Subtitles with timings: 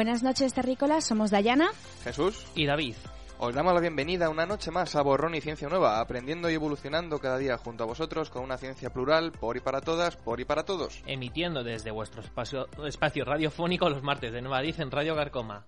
[0.00, 1.04] Buenas noches, terrícolas.
[1.04, 1.72] Somos Dayana,
[2.02, 2.94] Jesús y David.
[3.38, 7.18] Os damos la bienvenida una noche más a Borrón y Ciencia Nueva, aprendiendo y evolucionando
[7.18, 10.46] cada día junto a vosotros con una ciencia plural, por y para todas, por y
[10.46, 11.02] para todos.
[11.04, 15.66] Emitiendo desde vuestro espacio, espacio radiofónico los martes de Nueva Diz en Radio Garcoma.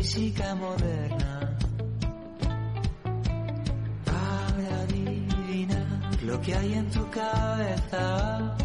[0.00, 1.58] Física moderna
[4.06, 8.56] para adivinar lo que hay en tu cabeza.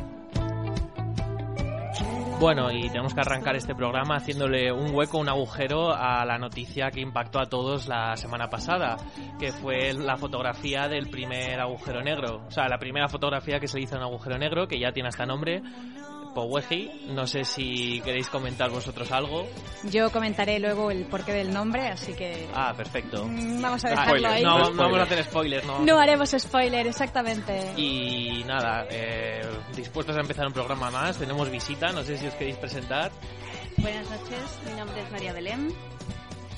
[2.39, 6.89] Bueno, y tenemos que arrancar este programa haciéndole un hueco, un agujero a la noticia
[6.89, 8.95] que impactó a todos la semana pasada,
[9.37, 12.43] que fue la fotografía del primer agujero negro.
[12.47, 15.25] O sea, la primera fotografía que se hizo en agujero negro, que ya tiene hasta
[15.25, 15.61] nombre,
[16.35, 16.91] Poweji.
[17.07, 19.47] No sé si queréis comentar vosotros algo.
[19.83, 22.47] Yo comentaré luego el porqué del nombre, así que...
[22.53, 23.25] Ah, perfecto.
[23.25, 24.43] Mm, Vamos a Ah, dejarlo ahí.
[24.43, 25.79] No, No no vamos a hacer spoilers, no.
[25.79, 27.73] No haremos spoiler, exactamente.
[27.77, 29.41] Y nada, eh,
[29.75, 31.17] dispuestos a empezar un programa más.
[31.17, 33.11] Tenemos visita, no sé si os queréis presentar.
[33.77, 35.73] Buenas noches, mi nombre es María Belén.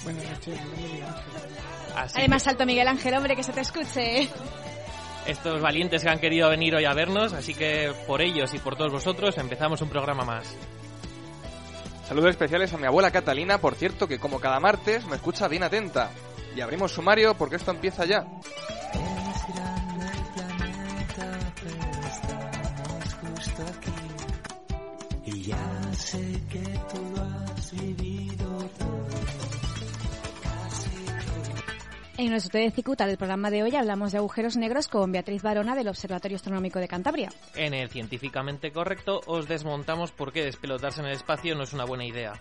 [0.03, 1.95] Buenas noches, mi nombre es Miguel Ángel.
[1.95, 4.29] Así Además, salto Miguel Ángel, hombre, que se te escuche.
[5.27, 8.75] Estos valientes que han querido venir hoy a vernos, así que por ellos y por
[8.75, 10.55] todos vosotros empezamos un programa más.
[12.07, 15.63] Saludos especiales a mi abuela Catalina, por cierto, que como cada martes me escucha bien
[15.63, 16.09] atenta.
[16.55, 18.25] Y abrimos sumario porque esto empieza ya.
[18.93, 21.75] Es grande el planeta, pero
[22.07, 23.91] estamos justo aquí.
[25.25, 28.46] Y ya sé que tú lo has vivido
[32.17, 35.75] En nuestro TD Cicuta del programa de hoy hablamos de agujeros negros con Beatriz Barona
[35.75, 37.29] del Observatorio Astronómico de Cantabria.
[37.53, 41.85] En el científicamente correcto os desmontamos por qué despelotarse en el espacio no es una
[41.85, 42.33] buena idea.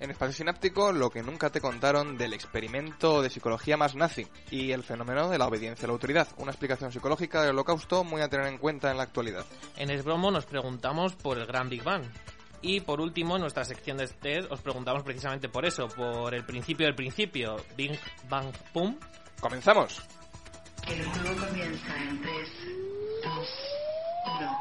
[0.00, 4.72] En Espacio Sináptico, lo que nunca te contaron del experimento de psicología más nazi y
[4.72, 6.26] el fenómeno de la obediencia a la autoridad.
[6.38, 9.46] Una explicación psicológica del holocausto muy a tener en cuenta en la actualidad.
[9.76, 12.02] En Esbromo nos preguntamos por el gran Big Bang.
[12.66, 16.46] Y por último, en nuestra sección de test os preguntamos precisamente por eso, por el
[16.46, 18.96] principio del principio, Big Bang Pum.
[19.38, 20.00] ¡Comenzamos!
[20.88, 22.48] El juego comienza en 3,
[23.22, 23.48] 2,
[24.40, 24.58] 1.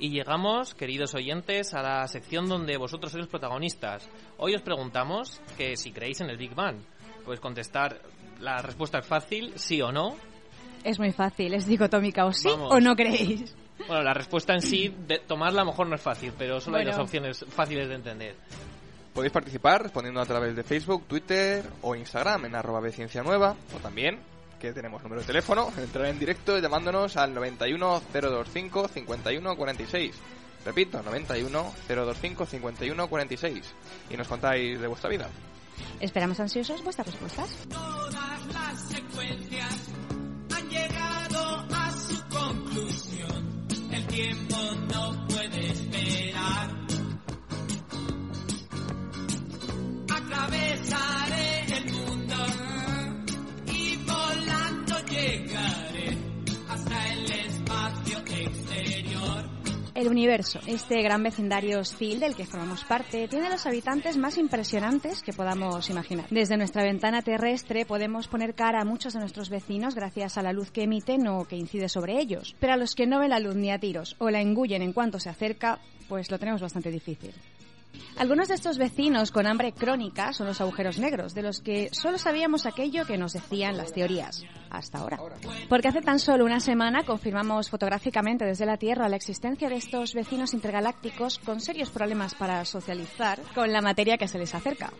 [0.00, 4.06] Y llegamos, queridos oyentes, a la sección donde vosotros sois protagonistas.
[4.36, 6.76] Hoy os preguntamos que si creéis en el Big Bang.
[7.24, 8.02] Pues contestar,
[8.40, 10.16] la respuesta es fácil, sí o no.
[10.84, 12.74] Es muy fácil, es dicotómica, o sí Vamos.
[12.74, 13.56] o no creéis.
[13.86, 16.78] Bueno, la respuesta en sí, de tomarla a lo mejor no es fácil, pero solo
[16.78, 16.98] hay Bueno.
[16.98, 18.34] dos opciones fáciles de entender.
[19.14, 22.80] Podéis participar respondiendo a través de Facebook, Twitter o Instagram en arroba
[23.24, 24.20] nueva o también,
[24.60, 30.14] que tenemos número de teléfono, entrar en directo llamándonos al 91 025 51 46.
[30.64, 33.74] Repito, 91 025 51 46.
[34.10, 35.28] Y nos contáis de vuestra vida.
[36.00, 37.48] Esperamos ansiosos vuestras respuestas.
[37.68, 39.77] Todas las secuencias
[44.18, 44.47] tiempo
[59.98, 65.22] El universo, este gran vecindario hostil del que formamos parte, tiene los habitantes más impresionantes
[65.22, 66.26] que podamos imaginar.
[66.30, 70.52] Desde nuestra ventana terrestre podemos poner cara a muchos de nuestros vecinos gracias a la
[70.52, 72.54] luz que emiten o que incide sobre ellos.
[72.60, 74.92] Pero a los que no ven la luz ni a tiros o la engullen en
[74.92, 77.34] cuanto se acerca, pues lo tenemos bastante difícil.
[78.16, 82.18] Algunos de estos vecinos con hambre crónica son los agujeros negros, de los que solo
[82.18, 85.18] sabíamos aquello que nos decían las teorías, hasta ahora.
[85.68, 90.14] Porque hace tan solo una semana confirmamos fotográficamente desde la Tierra la existencia de estos
[90.14, 94.92] vecinos intergalácticos con serios problemas para socializar con la materia que se les acerca.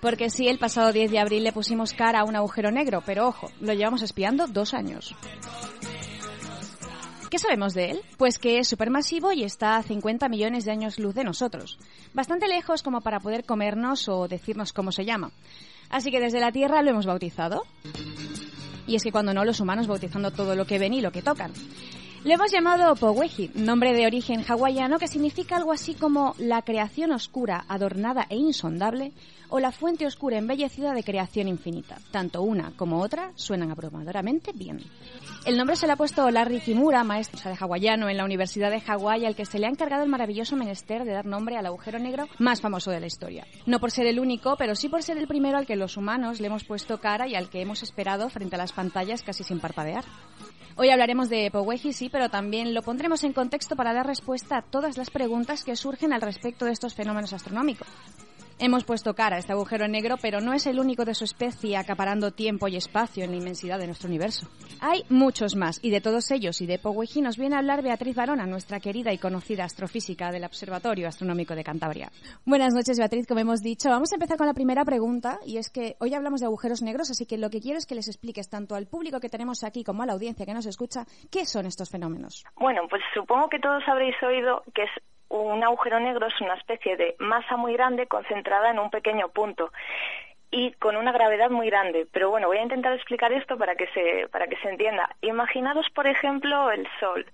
[0.00, 3.28] Porque sí, el pasado 10 de abril le pusimos cara a un agujero negro, pero
[3.28, 5.14] ojo, lo llevamos espiando dos años.
[7.30, 8.00] ¿Qué sabemos de él?
[8.18, 11.78] Pues que es supermasivo y está a 50 millones de años luz de nosotros.
[12.12, 15.30] Bastante lejos como para poder comernos o decirnos cómo se llama.
[15.90, 17.62] Así que desde la Tierra lo hemos bautizado.
[18.88, 21.22] Y es que cuando no, los humanos bautizando todo lo que ven y lo que
[21.22, 21.52] tocan.
[22.24, 27.12] Le hemos llamado Poweji, nombre de origen hawaiano que significa algo así como la creación
[27.12, 29.12] oscura, adornada e insondable,
[29.50, 31.98] o la fuente oscura embellecida de creación infinita.
[32.10, 34.80] Tanto una como otra suenan abrumadoramente bien.
[35.44, 38.80] El nombre se le ha puesto Larry Kimura, maestro de hawaiano en la Universidad de
[38.80, 41.98] Hawái, al que se le ha encargado el maravilloso menester de dar nombre al agujero
[41.98, 43.46] negro más famoso de la historia.
[43.66, 46.40] No por ser el único, pero sí por ser el primero al que los humanos
[46.40, 49.60] le hemos puesto cara y al que hemos esperado frente a las pantallas casi sin
[49.60, 50.04] parpadear.
[50.76, 54.62] Hoy hablaremos de Poweji, sí, pero también lo pondremos en contexto para dar respuesta a
[54.62, 57.88] todas las preguntas que surgen al respecto de estos fenómenos astronómicos.
[58.62, 61.78] Hemos puesto cara a este agujero negro, pero no es el único de su especie
[61.78, 64.48] acaparando tiempo y espacio en la inmensidad de nuestro universo.
[64.82, 68.14] Hay muchos más, y de todos ellos y de Powigi nos viene a hablar Beatriz
[68.14, 72.10] Barona, nuestra querida y conocida astrofísica del Observatorio Astronómico de Cantabria.
[72.44, 73.88] Buenas noches, Beatriz, como hemos dicho.
[73.88, 77.10] Vamos a empezar con la primera pregunta, y es que hoy hablamos de agujeros negros,
[77.10, 79.84] así que lo que quiero es que les expliques tanto al público que tenemos aquí
[79.84, 82.44] como a la audiencia que nos escucha qué son estos fenómenos.
[82.56, 84.90] Bueno, pues supongo que todos habréis oído que es
[85.30, 89.72] un agujero negro es una especie de masa muy grande concentrada en un pequeño punto
[90.50, 92.06] y con una gravedad muy grande.
[92.12, 95.14] Pero bueno, voy a intentar explicar esto para que se, para que se entienda.
[95.20, 97.24] Imaginaros, por ejemplo, el Sol.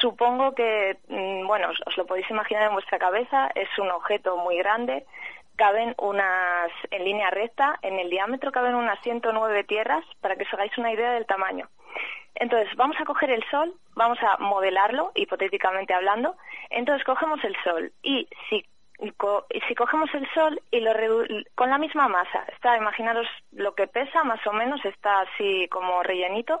[0.00, 4.38] Supongo que, mm, bueno, os, os lo podéis imaginar en vuestra cabeza, es un objeto
[4.38, 5.04] muy grande,
[5.56, 10.54] caben unas, en línea recta, en el diámetro caben unas 109 tierras, para que os
[10.54, 11.68] hagáis una idea del tamaño.
[12.34, 16.36] Entonces, vamos a coger el Sol, vamos a modelarlo, hipotéticamente hablando.
[16.70, 18.64] Entonces, cogemos el Sol y si,
[19.16, 23.74] co- si cogemos el Sol y lo redu- con la misma masa, está, imaginaros lo
[23.74, 26.60] que pesa, más o menos, está así como rellenito,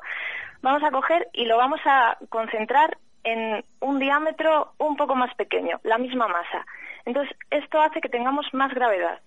[0.60, 5.80] vamos a coger y lo vamos a concentrar en un diámetro un poco más pequeño,
[5.84, 6.66] la misma masa.
[7.04, 9.20] Entonces, esto hace que tengamos más gravedad.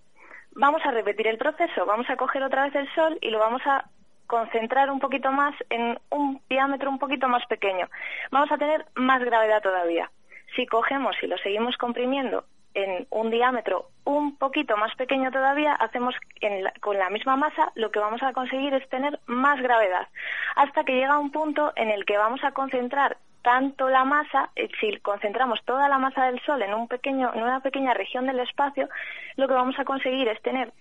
[0.52, 3.62] Vamos a repetir el proceso, vamos a coger otra vez el Sol y lo vamos
[3.66, 3.86] a
[4.27, 7.88] concentrar un poquito más en un diámetro un poquito más pequeño.
[8.31, 10.10] Vamos a tener más gravedad todavía.
[10.56, 16.13] Si cogemos y lo seguimos comprimiendo en un diámetro un poquito más pequeño todavía, hacemos
[16.42, 20.07] en la- con la misma masa lo que vamos a conseguir es tener más gravedad,
[20.56, 24.69] hasta que llega un punto en el que vamos a concentrar tanto la masa, eh,
[24.80, 28.39] si concentramos toda la masa del Sol en un pequeño, en una pequeña región del
[28.39, 28.89] espacio,
[29.38, 30.74] lo que vamos a conseguir es tener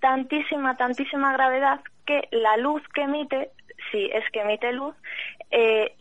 [0.00, 1.80] tantísima, tantísima gravedad
[2.10, 3.50] que la luz que emite,
[3.90, 4.96] si es que emite luz,
[5.52, 5.94] eh,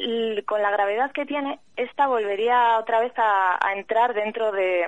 [0.48, 4.88] con la gravedad que tiene, esta volvería otra vez a, entrar dentro de,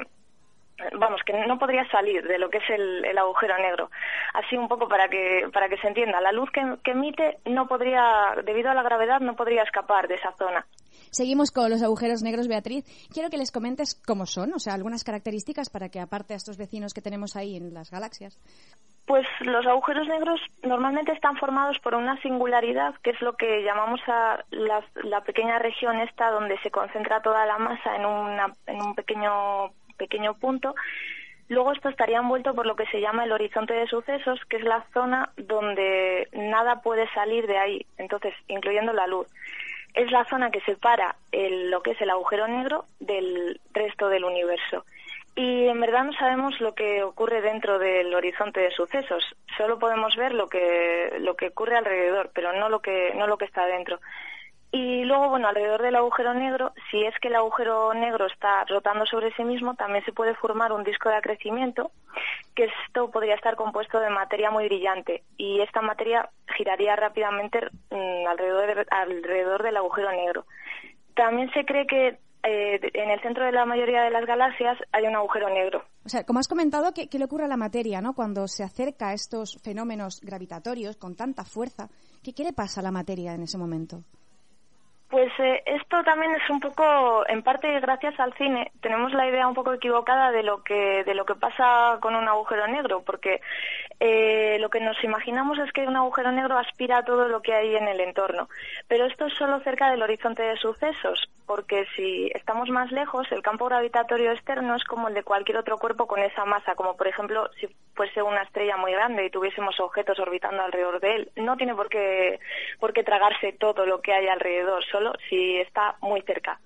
[0.93, 3.91] vamos, que no podría salir de lo que es el, el agujero negro.
[4.33, 7.67] Así un poco para que, para que se entienda, la luz que, que emite no
[7.67, 10.65] podría, debido a la gravedad, no podría escapar de esa zona.
[11.11, 12.85] Seguimos con los agujeros negros, Beatriz.
[13.13, 16.57] Quiero que les comentes cómo son, o sea, algunas características para que, aparte a estos
[16.57, 18.39] vecinos que tenemos ahí en las galaxias,
[19.05, 23.99] Pues los agujeros negros normalmente están formados por una singularidad, que es lo que llamamos
[24.51, 28.95] la, la pequeña región esta donde se concentra toda la masa en, una, en un
[28.95, 30.75] pequeño, pequeño punto.
[31.49, 34.63] Luego esto estaría envuelto por lo que se llama el horizonte de sucesos, que es
[34.63, 39.27] la zona donde nada puede salir de ahí, entonces, incluyendo la luz.
[39.93, 44.23] Es la zona que separa el- lo que es el agujero negro del resto del
[44.23, 44.85] universo.
[45.35, 49.23] Y en verdad no sabemos lo que ocurre dentro del horizonte de sucesos.
[49.57, 53.37] Solo podemos ver lo que lo que ocurre alrededor, pero no lo que no lo
[53.37, 53.99] que está dentro.
[54.73, 59.05] Y luego, bueno, alrededor del agujero negro, si es que el agujero negro está rotando
[59.05, 61.91] sobre sí mismo, también se puede formar un disco de acrecimiento,
[62.55, 65.23] que esto podría estar compuesto de materia muy brillante.
[65.37, 67.59] Y esta materia giraría rápidamente
[67.89, 70.45] mm, alrededor, de- alrededor del agujero negro.
[71.15, 75.05] También se cree que eh, en el centro de la mayoría de las galaxias hay
[75.05, 75.83] un agujero negro.
[76.05, 78.13] O sea, como has comentado, ¿qué, le ocurre a la materia, no?
[78.13, 81.89] Cuando se acerca a estos fenómenos gravitatorios con tanta fuerza,
[82.23, 84.03] ¿qué, qué le pasa a la materia en ese momento?
[85.11, 89.45] Pues eh, esto también es un poco, en parte gracias al cine, tenemos la idea
[89.45, 93.41] un poco equivocada de lo que de lo que pasa con un agujero negro, porque
[93.99, 97.53] eh, lo que nos imaginamos es que un agujero negro aspira a todo lo que
[97.53, 98.47] hay en el entorno,
[98.87, 103.41] pero esto es solo cerca del horizonte de sucesos, porque si estamos más lejos, el
[103.41, 107.09] campo gravitatorio externo es como el de cualquier otro cuerpo con esa masa, como por
[107.09, 111.57] ejemplo si fuese una estrella muy grande y tuviésemos objetos orbitando alrededor de él, no
[111.57, 112.39] tiene por qué
[112.79, 114.85] por qué tragarse todo lo que hay alrededor,
[115.29, 116.59] si está muy cerca.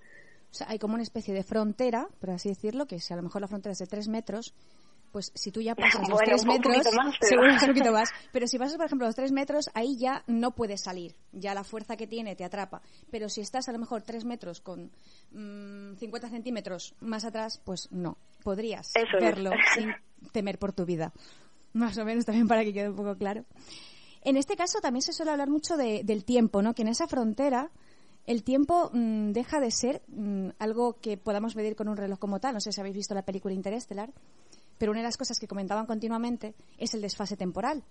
[0.52, 3.24] O sea, hay como una especie de frontera, por así decirlo, que si a lo
[3.24, 4.54] mejor la frontera es de tres metros,
[5.12, 7.62] pues si tú ya pasas los Bueno, tres un poquito metros, más, pero- seguro es
[7.64, 10.82] un poquito más, pero si pasas, por ejemplo, los tres metros, ahí ya no puedes
[10.82, 12.82] salir, ya la fuerza que tiene te atrapa.
[13.12, 14.92] Pero si estás a lo mejor tres metros con
[15.32, 19.24] mm, 50 centímetros más atrás, pues no, podrías Eso es.
[19.24, 19.94] verlo sin
[20.32, 21.12] temer por tu vida.
[21.74, 23.44] Más o menos también para que quede un poco claro.
[24.22, 26.74] En este caso también se suele hablar mucho de- del tiempo, ¿no?
[26.74, 27.70] Que en esa frontera
[28.28, 32.40] el tiempo mm, deja de ser mm, algo que podamos medir con un reloj como
[32.40, 32.54] tal.
[32.54, 34.10] No sé si habéis visto la película Interestelar,
[34.78, 37.84] pero una de las cosas que comentaban continuamente es el desfase temporal.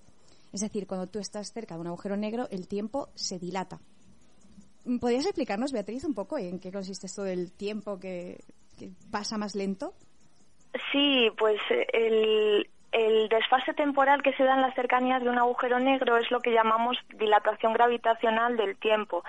[0.53, 3.81] Es decir, cuando tú estás cerca de un agujero negro, el tiempo se dilata.
[4.85, 8.38] Mm, ¿Podrías explicarnos, Beatriz, un poco en qué consiste esto del tiempo que,
[8.79, 9.95] que pasa más lento?
[10.91, 11.61] Sí, pues
[11.93, 16.31] el, el desfase temporal que se da en las cercanías de un agujero negro es
[16.31, 19.25] lo que llamamos dilatación gravitacional del tiempo.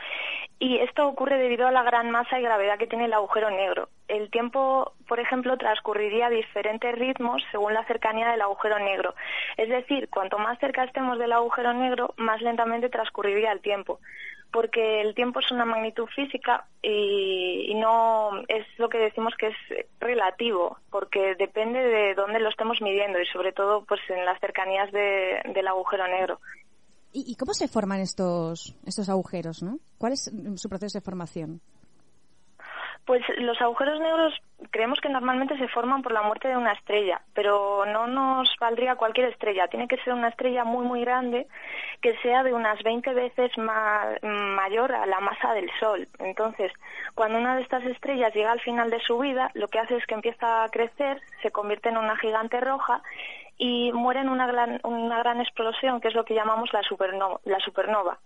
[0.57, 3.89] Y esto ocurre debido a la gran masa y gravedad que tiene el agujero negro.
[4.07, 9.15] el tiempo, por ejemplo, transcurriría a diferentes ritmos según la cercanía del agujero negro.
[9.57, 13.99] Es decir, cuanto más cerca estemos del agujero negro, más lentamente transcurriría el tiempo.
[14.51, 19.57] Porque el tiempo es una magnitud física y, no es lo que decimos que es
[19.99, 24.91] relativo, porque depende de dónde lo estemos midiendo y sobre todo pues en las cercanías
[24.91, 26.39] de- del agujero negro.
[27.15, 29.77] ¿Y, y cómo se forman estos, estos agujeros, no?
[29.97, 31.61] ¿Cuál es mm, su proceso de formación?
[33.05, 34.33] Pues los agujeros negros
[34.71, 38.95] creemos que normalmente se forman por la muerte de una estrella, pero no nos valdría
[38.95, 39.67] cualquier estrella.
[39.67, 41.47] Tiene que ser una estrella muy, muy grande
[42.01, 46.07] que sea de unas 20 veces ma- mayor a la masa del Sol.
[46.17, 46.71] Entonces,
[47.13, 50.05] cuando una de estas estrellas llega al final de su vida, lo que hace es
[50.07, 53.03] que empieza a crecer, se convierte en una gigante roja
[53.57, 57.39] y muere en una gran, una gran explosión, que es lo que llamamos la supernova.
[57.45, 58.19] La supernova.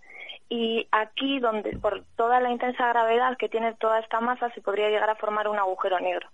[0.48, 4.88] Y aquí, donde por toda la intensa gravedad que tiene toda esta masa, se podría
[4.88, 6.28] llegar a formar un agujero negro.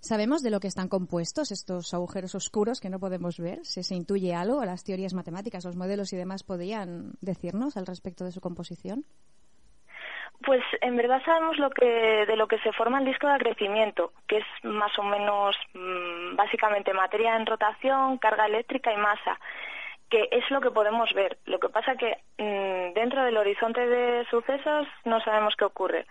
[0.00, 3.64] ¿Sabemos de lo que están compuestos estos agujeros oscuros que no podemos ver?
[3.64, 4.64] ¿Se, se intuye algo?
[4.64, 9.04] ¿Las teorías matemáticas, los modelos y demás podrían decirnos al respecto de su composición?
[10.44, 14.12] Pues en verdad sabemos lo que de lo que se forma el disco de acrecimiento,
[14.26, 19.38] que es más o menos mm, básicamente materia en rotación, carga eléctrica y masa,
[20.10, 21.38] que es lo que podemos ver.
[21.44, 26.06] Lo que pasa que mm, dentro del horizonte de sucesos no sabemos qué ocurre.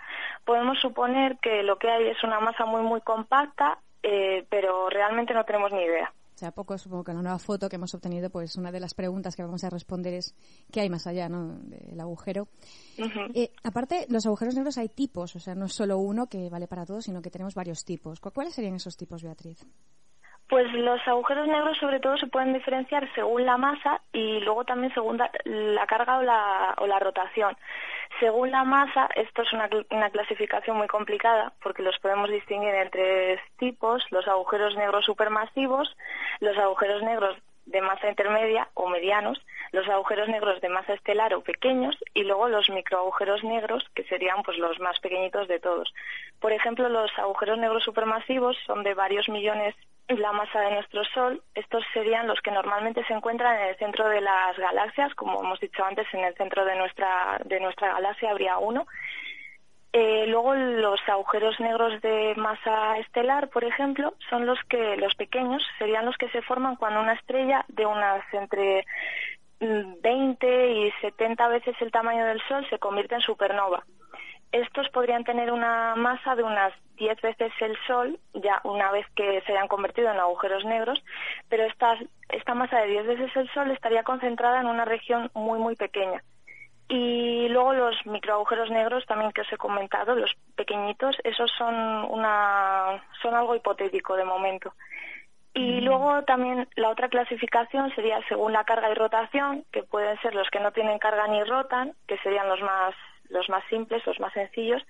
[0.46, 5.34] Podemos suponer que lo que hay es una masa muy muy compacta, eh, pero realmente
[5.34, 6.12] no tenemos ni idea.
[6.42, 8.80] O sea, poco supongo que en la nueva foto que hemos obtenido, pues una de
[8.80, 10.34] las preguntas que vamos a responder es
[10.72, 11.60] ¿qué hay más allá ¿no?
[11.60, 12.48] del agujero?
[13.36, 16.66] Eh, aparte, los agujeros negros hay tipos, o sea, no es solo uno que vale
[16.68, 18.20] para todos, sino que tenemos varios tipos.
[18.20, 19.64] ¿Cu- ¿Cuáles serían esos tipos, Beatriz?
[20.50, 24.92] Pues los agujeros negros sobre todo se pueden diferenciar según la masa y luego también
[24.96, 27.56] según la, la carga o la, o la rotación.
[28.22, 32.74] Según la masa, esto es una, cl- una clasificación muy complicada porque los podemos distinguir
[32.76, 35.94] en tres tipos, los agujeros negros supermasivos,
[36.40, 37.36] los agujeros negros
[37.66, 39.40] de masa intermedia o medianos,
[39.72, 44.44] los agujeros negros de masa estelar o pequeños y luego los microagujeros negros que serían
[44.44, 45.92] pues los más pequeñitos de todos.
[46.40, 49.76] Por ejemplo, los agujeros negros supermasivos son de varios millones
[50.20, 51.42] la masa de nuestro Sol.
[51.56, 55.60] Estos serían los que normalmente se encuentran en el centro de las galaxias, como hemos
[55.60, 58.86] dicho antes, en el centro de nuestra de nuestra galaxia habría uno.
[59.94, 65.62] Eh, luego los agujeros negros de masa estelar, por ejemplo, son los que los pequeños
[65.78, 68.86] serían los que se forman cuando una estrella de unas entre
[69.60, 73.84] mm, 20 y 70 veces el tamaño del Sol se convierte en supernova.
[74.52, 79.42] Estos podrían tener una masa de unas 10 veces el Sol, ya una vez que
[79.42, 81.02] se hayan convertido en agujeros negros,
[81.50, 81.98] pero esta,
[82.30, 86.22] esta masa de 10 veces el Sol estaría concentrada en una región muy, muy pequeña.
[86.90, 91.74] Y luego los microagujeros negros también que os he comentado, los pequeñitos, esos son
[92.10, 94.74] una son algo hipotético de momento.
[95.54, 100.36] Y luego también la otra clasificación sería según la carga y rotación, que pueden ser
[100.36, 102.94] los que no tienen carga ni rotan, que serían los más
[103.32, 104.82] los más simples, los más sencillos,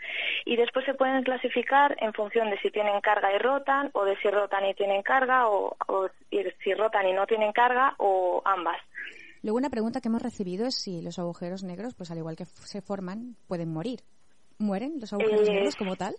[0.46, 4.18] y después se pueden clasificar en función de si tienen carga y rotan, o de
[4.18, 6.10] si rotan y tienen carga, o, o
[6.64, 8.78] si rotan y no tienen carga, o ambas.
[9.44, 12.46] Luego una pregunta que hemos recibido es si los agujeros negros, pues al igual que
[12.46, 14.02] se forman, pueden morir.
[14.60, 16.14] ¿Mueren los agujeros Eh, negros como tal?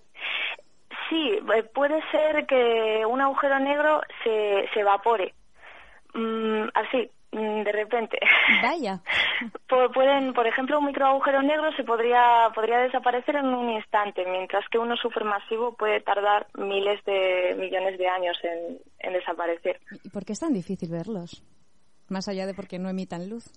[1.08, 5.34] Sí, eh, puede ser que un agujero negro se, se evapore.
[6.14, 8.18] Mm, así, de repente.
[8.62, 9.00] Vaya.
[9.68, 14.68] Pu- Pueden, por ejemplo, un microagujero negro se podría, podría desaparecer en un instante, mientras
[14.68, 19.80] que uno supermasivo puede tardar miles de millones de años en, en desaparecer.
[20.04, 21.42] ¿Y por qué es tan difícil verlos?
[22.08, 23.50] Más allá de porque no emitan luz.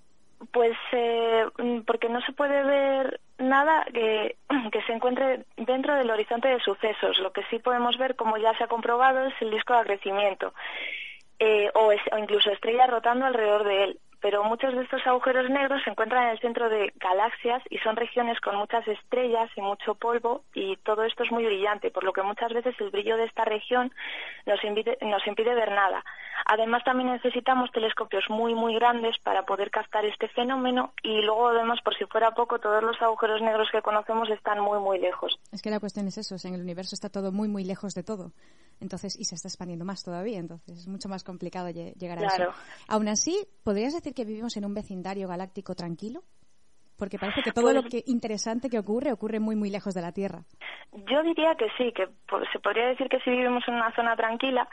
[0.51, 4.37] Pues eh, mm, porque no se puede ver nada que,
[4.71, 7.19] que se encuentre dentro del horizonte de sucesos.
[7.19, 10.53] Lo que sí podemos ver, como ya se ha comprobado, es el disco de acrecimiento
[11.39, 13.99] eh, o, es- o incluso estrellas rotando alrededor de él.
[14.25, 17.95] Pero muchos de estos agujeros negros se encuentran en el centro de galaxias y son
[17.95, 22.11] regiones con muchas estrellas y mucho polvo y todo esto es muy brillante, por lo
[22.11, 23.93] que muchas veces el brillo de esta región
[24.47, 26.03] nos impide, nos impide ver nada.
[26.47, 31.77] Además también necesitamos telescopios muy muy grandes para poder captar este fenómeno y luego además
[31.83, 35.39] por si fuera poco todos los agujeros negros que conocemos están muy muy lejos.
[35.51, 37.63] Es que la cuestión es eso, o sea, en el universo está todo muy, muy
[37.63, 38.31] lejos de todo.
[38.81, 42.21] Entonces, y se está expandiendo más todavía, entonces es mucho más complicado lle- llegar a
[42.27, 42.49] Claro.
[42.49, 42.59] eso.
[42.89, 46.21] Aún así, ¿podrías decir que vivimos en un vecindario galáctico tranquilo?
[46.97, 50.01] Porque parece que todo Pues- lo que interesante que ocurre ocurre muy, muy lejos de
[50.01, 50.43] la Tierra.
[50.93, 52.07] Yo diría que sí, que
[52.53, 54.67] se podría decir que si vivimos en una zona tranquila,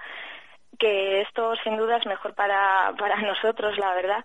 [0.78, 4.25] que esto sin duda es mejor para, para nosotros, la verdad.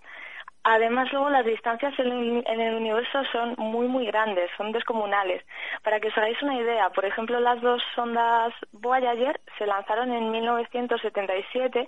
[0.70, 5.42] Además, luego las distancias en el, en el universo son muy, muy grandes, son descomunales.
[5.82, 10.30] Para que os hagáis una idea, por ejemplo, las dos sondas Voyager se lanzaron en
[10.30, 11.88] 1977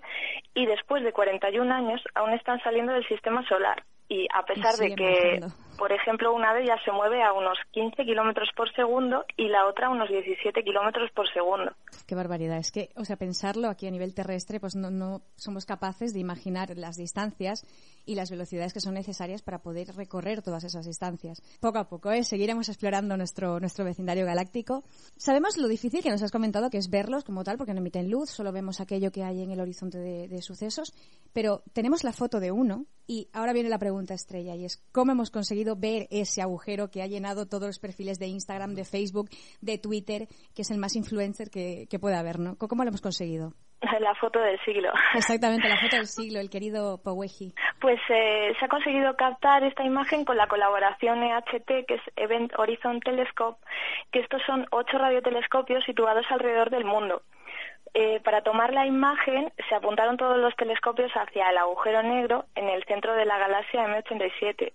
[0.53, 3.83] y después de 41 años aún están saliendo del sistema solar.
[4.07, 5.41] Y a pesar de que.
[5.79, 9.65] Por ejemplo, una de ellas se mueve a unos 15 kilómetros por segundo y la
[9.65, 11.71] otra a unos 17 kilómetros por segundo.
[12.05, 12.57] Qué barbaridad.
[12.57, 16.19] Es que, o sea, pensarlo aquí a nivel terrestre, pues no, no somos capaces de
[16.19, 17.65] imaginar las distancias
[18.05, 21.41] y las velocidades que son necesarias para poder recorrer todas esas distancias.
[21.59, 22.23] Poco a poco, ¿eh?
[22.23, 24.83] seguiremos explorando nuestro, nuestro vecindario galáctico.
[25.17, 28.09] Sabemos lo difícil que nos has comentado, que es verlos como tal, porque no emiten
[28.09, 30.93] luz, solo vemos aquello que hay en el horizonte de, de sucesos,
[31.33, 35.11] pero tenemos la foto de uno y ahora viene la pregunta estrella y es cómo
[35.11, 39.29] hemos conseguido ver ese agujero que ha llenado todos los perfiles de Instagram, de Facebook,
[39.61, 42.55] de Twitter, que es el más influencer que, que puede haber, ¿no?
[42.57, 43.53] ¿Cómo lo hemos conseguido?
[43.99, 44.91] La foto del siglo.
[45.15, 47.53] Exactamente, la foto del siglo, el querido Poweji.
[47.79, 52.51] Pues eh, se ha conseguido captar esta imagen con la colaboración EHT, que es Event
[52.57, 53.59] Horizon Telescope,
[54.11, 57.21] que estos son ocho radiotelescopios situados alrededor del mundo.
[57.93, 62.69] Eh, para tomar la imagen se apuntaron todos los telescopios hacia el agujero negro en
[62.69, 64.73] el centro de la galaxia M87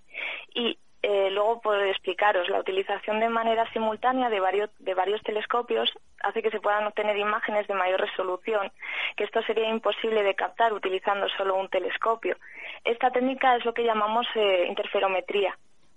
[0.55, 5.91] y eh, luego por explicaros la utilización de manera simultánea de varios de varios telescopios
[6.23, 8.73] hace que se puedan obtener imágenes de mayor resolución
[9.15, 12.37] que esto sería imposible de captar utilizando solo un telescopio.
[12.85, 15.55] Esta técnica es lo que llamamos eh, interferometría.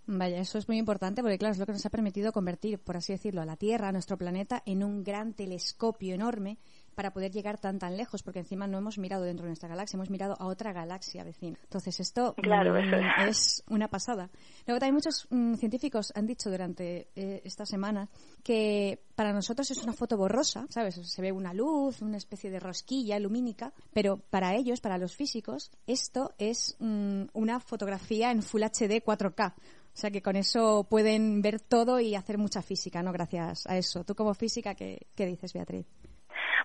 [0.08, 2.98] Vaya, eso es muy importante porque, claro, es lo que nos ha permitido convertir, por
[2.98, 6.58] así decirlo, a la Tierra, a nuestro planeta, en un gran telescopio enorme
[6.98, 9.98] para poder llegar tan tan lejos, porque encima no hemos mirado dentro de nuestra galaxia,
[9.98, 11.60] hemos mirado a otra galaxia vecina.
[11.62, 13.28] Entonces esto Claro, mm, es.
[13.28, 14.32] es una pasada.
[14.66, 18.10] Luego también muchos mm, científicos han dicho durante eh, esta semana
[18.42, 20.96] que para nosotros es una foto borrosa, ¿sabes?
[20.96, 25.70] Se ve una luz, una especie de rosquilla lumínica, pero para ellos, para los físicos,
[25.86, 29.54] esto es mm, una fotografía en Full HD 4K.
[29.54, 33.12] O sea que con eso pueden ver todo y hacer mucha física, ¿no?
[33.12, 34.04] Gracias a eso.
[34.04, 35.86] Tú como física, ¿qué, qué dices, Beatriz?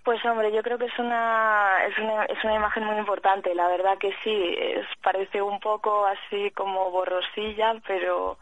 [0.05, 3.55] Pues hombre, yo creo que es una, es una es una imagen muy importante.
[3.55, 8.39] La verdad que sí, es, parece un poco así como borrosilla, pero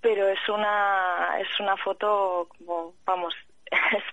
[0.00, 3.34] pero es una es una foto como, vamos
[3.70, 4.04] es,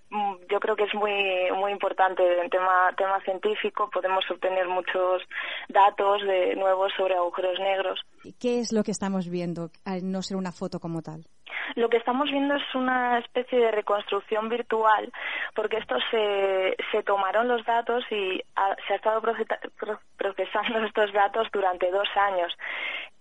[0.50, 5.24] yo creo que es muy muy importante en tema tema científico podemos obtener muchos
[5.68, 8.00] datos de nuevos sobre agujeros negros
[8.40, 11.26] ¿Qué es lo que estamos viendo al no ser una foto como tal?
[11.76, 15.12] Lo que estamos viendo es una especie de reconstrucción virtual,
[15.54, 21.12] porque estos se, tomaron los datos y ha- se ha estado procesa- pro- procesando estos
[21.14, 22.56] datos durante dos años.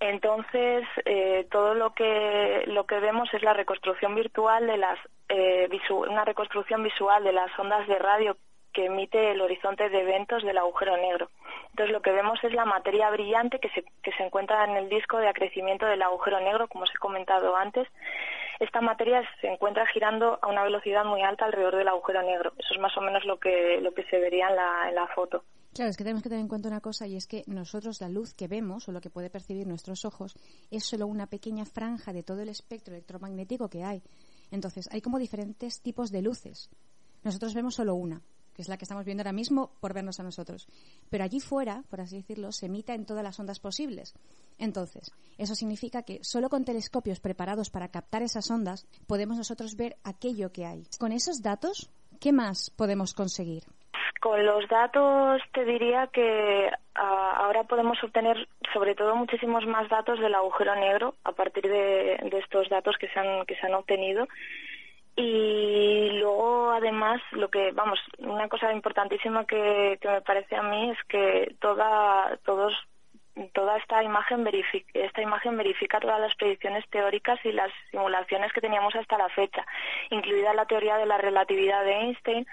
[0.01, 5.69] Entonces, eh, todo lo que lo que vemos es la reconstrucción virtual de las eh,
[5.91, 8.37] una reconstrucción visual de las ondas de radio
[8.77, 11.31] que emite el horizonte de eventos del agujero negro.
[11.71, 14.91] Entonces lo que vemos es la materia brillante que se, que se encuentra en el
[14.91, 17.89] disco de acrecimiento del agujero negro, como os he comentado antes.
[18.61, 22.53] Esta materia se encuentra girando a una velocidad muy alta alrededor del agujero negro.
[22.59, 25.07] Eso es más o menos lo que, lo que se vería en la, en la
[25.09, 25.43] foto.
[25.73, 28.11] Claro, es que tenemos que tener en cuenta una cosa y es que nosotros la
[28.11, 30.37] luz que vemos o lo que puede percibir nuestros ojos
[30.71, 34.03] es solo una pequeña franja de todo el espectro electromagnético que hay.
[34.51, 36.69] Entonces, hay como diferentes tipos de luces.
[37.25, 38.23] Nosotros vemos solo una,
[38.57, 40.67] que es la que estamos viendo ahora mismo por vernos a nosotros.
[41.11, 44.15] Pero allí fuera, por así decirlo, se emita en todas las ondas posibles.
[44.59, 49.97] Entonces, eso significa que solo con telescopios preparados para captar esas ondas podemos nosotros ver
[50.05, 50.85] aquello que hay.
[50.99, 53.65] Con esos datos, ¿qué más podemos conseguir?
[54.21, 60.19] Con los datos te diría que ah, ahora podemos obtener sobre todo muchísimos más datos
[60.19, 63.75] del agujero negro a partir de, de estos datos que se han, que se han
[63.75, 64.27] obtenido.
[65.17, 70.91] Y luego, además, lo que, vamos, una cosa importantísima que, que me parece a mí
[70.91, 72.75] es que toda, todos,
[73.55, 78.61] toda esta imagen verifica, esta imagen verifica todas las predicciones teóricas y las simulaciones que
[78.61, 79.65] teníamos hasta la fecha,
[80.11, 82.47] incluida la teoría de la relatividad de Einstein,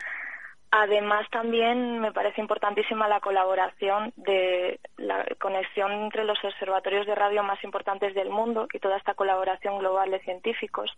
[0.76, 7.44] Además, también me parece importantísima la colaboración de la conexión entre los observatorios de radio
[7.44, 10.90] más importantes del mundo y toda esta colaboración global de científicos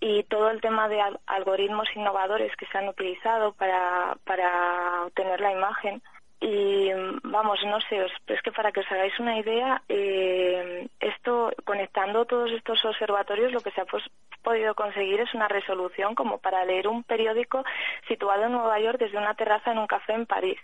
[0.00, 5.40] y todo el tema de al- algoritmos innovadores que se han utilizado para, para obtener
[5.40, 6.02] la imagen.
[6.40, 6.88] Y
[7.24, 12.52] vamos, no sé, es que para que os hagáis una idea, eh, esto, conectando todos
[12.52, 14.04] estos observatorios, lo que se ha pues,
[14.44, 17.64] podido conseguir es una resolución como para leer un periódico
[18.06, 20.60] situado en Nueva York desde una terraza en un café en París.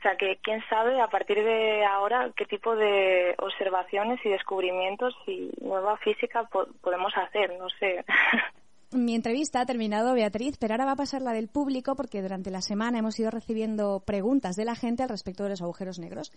[0.00, 5.16] O sea que quién sabe a partir de ahora qué tipo de observaciones y descubrimientos
[5.26, 8.04] y nueva física po- podemos hacer, no sé.
[8.92, 12.50] Mi entrevista ha terminado, Beatriz, pero ahora va a pasar la del público porque durante
[12.50, 16.30] la semana hemos ido recibiendo preguntas de la gente al respecto de los agujeros negros.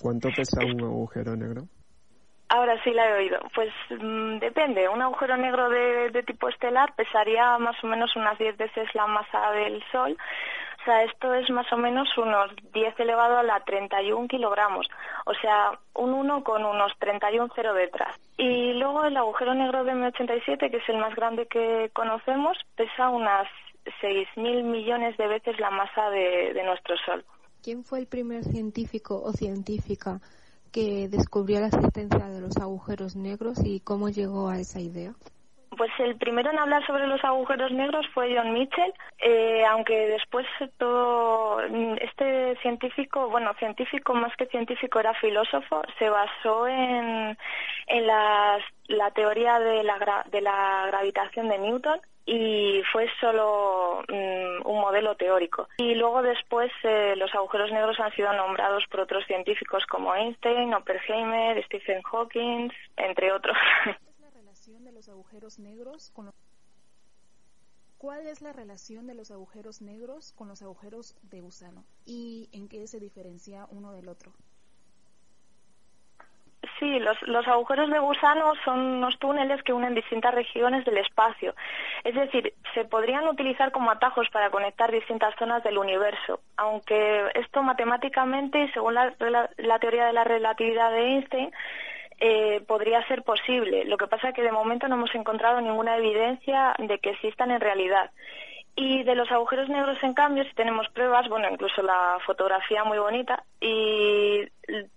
[0.00, 1.62] ¿Cuánto pesa un agujero negro?
[2.48, 3.38] Ahora sí la he oído.
[3.54, 4.88] Pues mm, depende.
[4.88, 9.06] Un agujero negro de, de tipo estelar pesaría más o menos unas 10 veces la
[9.06, 10.16] masa del Sol.
[10.80, 14.86] O sea, esto es más o menos unos 10 elevado a la 31 kilogramos.
[15.24, 18.16] O sea, un 1 con unos 31 cero detrás.
[18.38, 23.08] Y luego el agujero negro de M87, que es el más grande que conocemos, pesa
[23.08, 23.46] unas
[24.02, 27.24] 6.000 millones de veces la masa de, de nuestro Sol.
[27.62, 30.20] ¿Quién fue el primer científico o científica
[30.70, 35.14] que descubrió la existencia de los agujeros negros y cómo llegó a esa idea?
[35.76, 40.46] Pues el primero en hablar sobre los agujeros negros fue John Mitchell, eh, aunque después
[40.78, 41.60] todo
[42.00, 47.36] este científico, bueno, científico más que científico era filósofo, se basó en,
[47.88, 54.66] en las- la teoría de la, de la gravitación de Newton y fue solo mm,
[54.68, 55.68] un modelo teórico.
[55.78, 60.72] Y luego después eh, los agujeros negros han sido nombrados por otros científicos como Einstein,
[60.74, 63.56] Oppenheimer, Stephen Hawking, entre otros.
[64.66, 66.12] de los agujeros negros
[67.98, 71.84] ¿Cuál es la relación de los agujeros negros con los agujeros de gusano?
[72.04, 74.32] ¿Y en qué se diferencia uno del otro?
[76.80, 81.54] Sí, los, los agujeros de gusano son unos túneles que unen distintas regiones del espacio.
[82.02, 87.62] Es decir, se podrían utilizar como atajos para conectar distintas zonas del universo, aunque esto
[87.62, 91.52] matemáticamente según la teoría de la relatividad de Einstein
[92.18, 93.84] eh, podría ser posible.
[93.84, 97.50] Lo que pasa es que de momento no hemos encontrado ninguna evidencia de que existan
[97.50, 98.10] en realidad.
[98.78, 102.98] Y de los agujeros negros, en cambio, sí tenemos pruebas, bueno, incluso la fotografía muy
[102.98, 104.46] bonita, y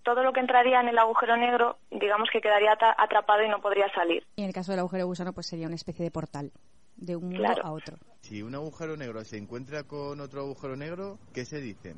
[0.04, 3.90] todo lo que entraría en el agujero negro, digamos que quedaría atrapado y no podría
[3.94, 4.26] salir.
[4.36, 6.52] Y en el caso del agujero gusano, pues sería una especie de portal
[6.98, 7.64] de un mundo Claro.
[7.66, 7.96] a otro.
[8.20, 11.96] Si un agujero negro se encuentra con otro agujero negro, ¿qué se dicen?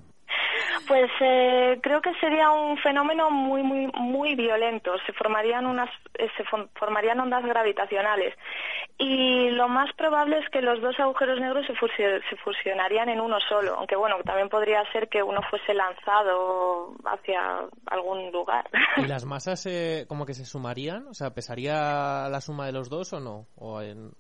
[0.88, 4.94] Pues eh, creo que sería un fenómeno muy, muy, muy violento.
[5.06, 6.44] Se formarían unas, eh, se
[6.76, 8.34] formarían ondas gravitacionales.
[8.98, 11.74] Y lo más probable es que los dos agujeros negros se,
[12.30, 13.76] se fusionarían en uno solo.
[13.76, 17.42] Aunque bueno, también podría ser que uno fuese lanzado hacia
[17.88, 18.70] algún lugar.
[18.98, 21.08] ¿Y las masas eh, como que se sumarían?
[21.08, 23.48] O sea, ¿pesaría la suma de los dos o no?
[23.56, 24.12] O en-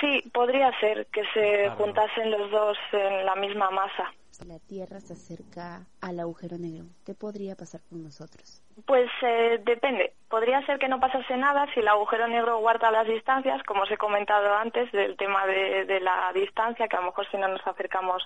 [0.00, 1.76] Sí, podría ser que se Claro.
[1.76, 4.12] juntasen los dos en la misma masa.
[4.30, 8.62] Si la Tierra se acerca al agujero negro, ¿qué podría pasar con nosotros?
[8.84, 10.12] Pues eh, depende.
[10.28, 13.90] Podría ser que no pasase nada si el agujero negro guarda las distancias, como os
[13.90, 17.48] he comentado antes, del tema de, de la distancia, que a lo mejor si no
[17.48, 18.22] nos acercamos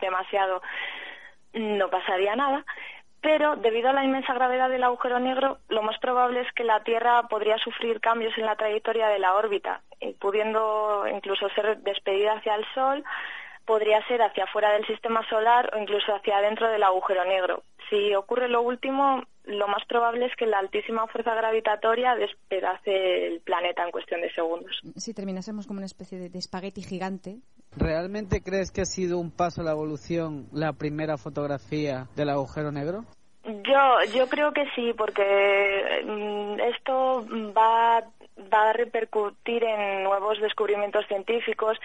[0.00, 0.60] demasiado
[1.52, 2.64] no pasaría nada.
[3.22, 6.82] Pero debido a la inmensa gravedad del agujero negro, lo más probable es que la
[6.82, 12.32] Tierra podría sufrir cambios en la trayectoria de la órbita, y pudiendo incluso ser despedida
[12.32, 13.04] hacia el Sol,
[13.64, 17.62] podría ser hacia afuera del sistema solar o incluso hacia adentro del agujero negro.
[17.90, 23.40] Si ocurre lo último, lo más probable es que la altísima fuerza gravitatoria despedace el
[23.40, 24.80] planeta en cuestión de segundos.
[24.96, 27.40] Si terminásemos como una especie de, de espagueti gigante,
[27.76, 32.70] ¿Realmente crees que ha sido un paso a la evolución la primera fotografía del agujero
[32.70, 33.04] negro?
[33.44, 38.04] Yo, yo creo que sí, porque mm, esto va,
[38.52, 41.78] va a repercutir en nuevos descubrimientos científicos.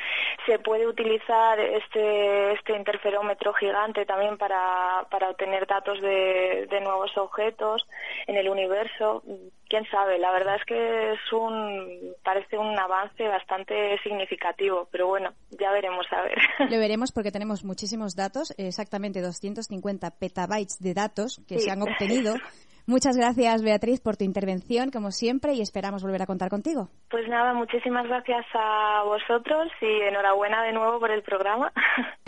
[0.45, 7.15] Se puede utilizar este, este interferómetro gigante también para, para obtener datos de, de nuevos
[7.17, 7.86] objetos
[8.27, 9.23] en el universo.
[9.69, 15.33] Quién sabe, la verdad es que es un, parece un avance bastante significativo, pero bueno,
[15.60, 16.38] ya veremos a ver.
[16.69, 21.62] lo veremos porque tenemos muchísimos datos, exactamente 250 petabytes de datos que Sí.
[21.65, 22.36] se han obtenido.
[22.89, 26.88] Muchas gracias, Beatriz, por tu intervención, como siempre, y esperamos volver a contar contigo.
[27.10, 31.73] Pues nada, muchísimas gracias a vosotros y enhorabuena de nuevo por el programa.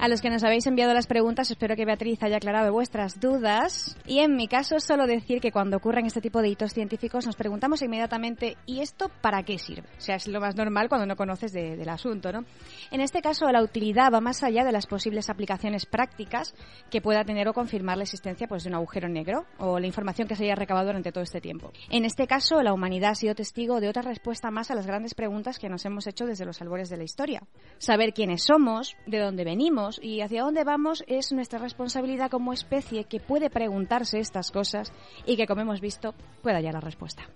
[0.00, 3.96] A los que nos habéis enviado las preguntas, espero que Beatriz haya aclarado vuestras dudas.
[4.06, 7.34] Y en mi caso, solo decir que cuando ocurren este tipo de hitos científicos, nos
[7.34, 9.88] preguntamos inmediatamente, ¿y esto para qué sirve?
[9.98, 12.44] O sea, es lo más normal cuando no conoces de- del asunto, ¿no?
[12.92, 16.54] En este caso, la utilidad va más allá de las posibles aplicaciones prácticas
[16.92, 20.28] que pueda tener o confirmar la existencia pues, de un agujero negro o la información
[20.28, 21.72] que se haya recabado durante todo este tiempo.
[21.90, 25.14] En este caso, la humanidad ha sido testigo de otra respuesta más a las grandes
[25.14, 27.42] preguntas que nos hemos hecho desde los albores de la historia.
[27.78, 33.04] Saber quiénes somos, de dónde venimos y hacia dónde vamos es nuestra responsabilidad como especie
[33.04, 34.92] que puede preguntarse estas cosas
[35.24, 37.28] y que, como hemos visto, puede hallar la respuesta.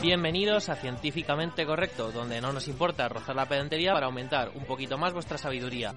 [0.00, 4.96] Bienvenidos a Científicamente Correcto, donde no nos importa rozar la pedantería para aumentar un poquito
[4.96, 5.92] más vuestra sabiduría.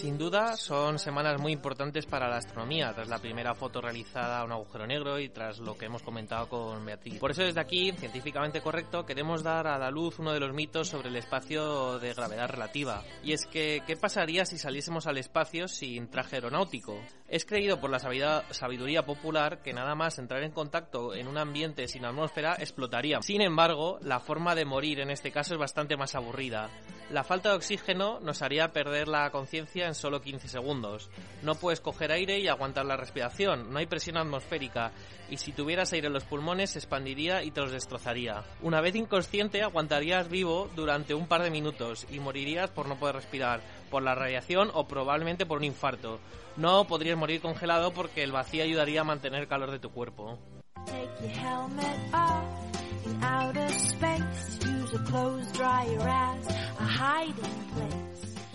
[0.00, 4.44] Sin duda, son semanas muy importantes para la astronomía, tras la primera foto realizada a
[4.46, 7.18] un agujero negro y tras lo que hemos comentado con Beatriz.
[7.18, 10.88] Por eso, desde aquí, científicamente correcto, queremos dar a la luz uno de los mitos
[10.88, 13.02] sobre el espacio de gravedad relativa.
[13.22, 16.98] Y es que, ¿qué pasaría si saliésemos al espacio sin traje aeronáutico?
[17.30, 21.86] Es creído por la sabiduría popular que nada más entrar en contacto en un ambiente
[21.86, 23.22] sin atmósfera explotaría.
[23.22, 26.68] Sin embargo, la forma de morir en este caso es bastante más aburrida.
[27.10, 31.08] La falta de oxígeno nos haría perder la conciencia en solo 15 segundos.
[31.42, 34.90] No puedes coger aire y aguantar la respiración, no hay presión atmosférica
[35.30, 38.42] y si tuvieras aire en los pulmones se expandiría y te los destrozaría.
[38.60, 43.16] Una vez inconsciente aguantarías vivo durante un par de minutos y morirías por no poder
[43.16, 43.60] respirar,
[43.90, 46.18] por la radiación o probablemente por un infarto.
[46.56, 50.38] No podrías morir congelado porque el vacío ayudaría a mantener el calor de tu cuerpo.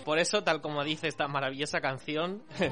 [0.04, 2.42] Por eso, tal como dice esta maravillosa canción,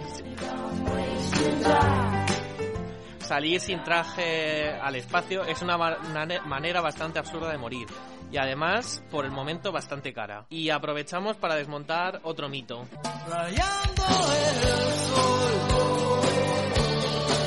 [3.18, 7.86] salir sin traje al espacio es una ma- mane- manera bastante absurda de morir.
[8.30, 10.46] Y además, por el momento, bastante cara.
[10.50, 12.86] Y aprovechamos para desmontar otro mito.
[13.28, 14.54] Rayando el
[15.14, 16.20] sol.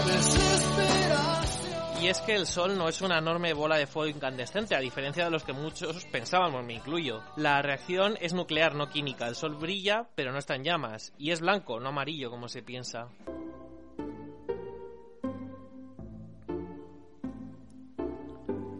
[0.06, 1.68] Desesperación.
[2.00, 5.26] Y es que el Sol no es una enorme bola de fuego incandescente, a diferencia
[5.26, 7.24] de los que muchos pensábamos, me incluyo.
[7.38, 9.28] La reacción es nuclear, no química.
[9.28, 11.12] El Sol brilla, pero no está en llamas.
[11.18, 13.10] Y es blanco, no amarillo, como se piensa.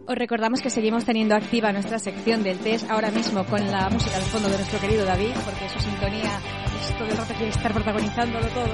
[0.08, 4.16] Os recordamos que seguimos teniendo activa nuestra sección del test ahora mismo con la música
[4.16, 6.40] de fondo de nuestro querido David, porque su sintonía
[6.80, 8.72] es todo el rato quiere estar protagonizándolo todo.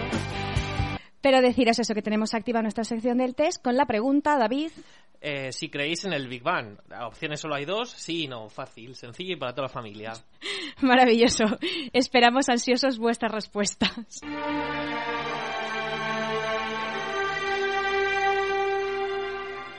[1.21, 4.71] Pero deciros eso, que tenemos activa nuestra sección del test con la pregunta, David,
[5.21, 8.95] Eh, si creéis en el Big Bang, opciones solo hay dos, sí y no, fácil,
[8.95, 10.13] sencillo y para toda la familia.
[10.83, 11.47] maravilloso.
[11.93, 14.21] Esperamos ansiosos vuestras respuestas.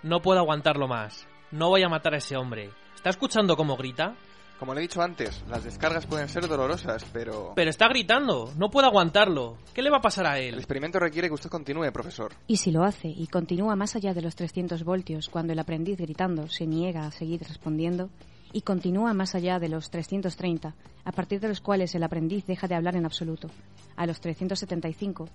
[0.03, 1.25] No puedo aguantarlo más.
[1.55, 2.69] No voy a matar a ese hombre.
[2.95, 4.13] ¿Está escuchando cómo grita?
[4.59, 7.53] Como le he dicho antes, las descargas pueden ser dolorosas, pero...
[7.55, 8.51] Pero está gritando.
[8.57, 9.57] No puedo aguantarlo.
[9.73, 10.55] ¿Qué le va a pasar a El él?
[10.55, 12.33] experimento requiere que usted continúe, profesor.
[12.47, 15.97] Y si lo hace y continúa más allá de los 300 voltios cuando el aprendiz
[15.97, 18.09] gritando se niega a seguir respondiendo,
[18.51, 22.67] y continúa más allá de los 330, a partir de los cuales el aprendiz deja
[22.67, 23.49] de hablar en absoluto,
[23.95, 25.29] a los 375,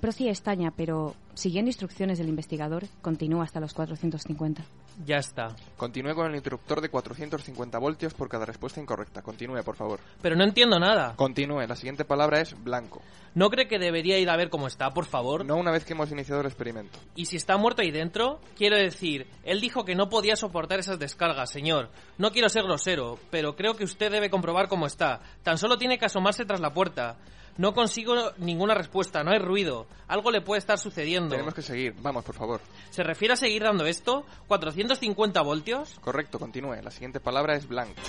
[0.00, 4.62] Proci estaña, pero siguiendo instrucciones del investigador, continúa hasta los 450.
[5.04, 5.54] Ya está.
[5.76, 9.22] Continúe con el interruptor de 450 voltios por cada respuesta incorrecta.
[9.22, 10.00] Continúe, por favor.
[10.20, 11.14] Pero no entiendo nada.
[11.16, 11.66] Continúe.
[11.66, 13.00] La siguiente palabra es blanco.
[13.34, 15.44] ¿No cree que debería ir a ver cómo está, por favor?
[15.44, 16.98] No una vez que hemos iniciado el experimento.
[17.14, 18.40] ¿Y si está muerto ahí dentro?
[18.56, 21.90] Quiero decir, él dijo que no podía soportar esas descargas, señor.
[22.18, 25.20] No quiero ser grosero, pero creo que usted debe comprobar cómo está.
[25.42, 27.18] Tan solo tiene que asomarse tras la puerta.
[27.60, 29.86] No consigo ninguna respuesta, no hay ruido.
[30.08, 31.28] Algo le puede estar sucediendo.
[31.28, 31.94] Tenemos que seguir.
[32.00, 32.62] Vamos, por favor.
[32.88, 34.24] ¿Se refiere a seguir dando esto?
[34.48, 35.98] ¿450 voltios?
[36.00, 36.80] Correcto, continúe.
[36.82, 38.00] La siguiente palabra es blanco.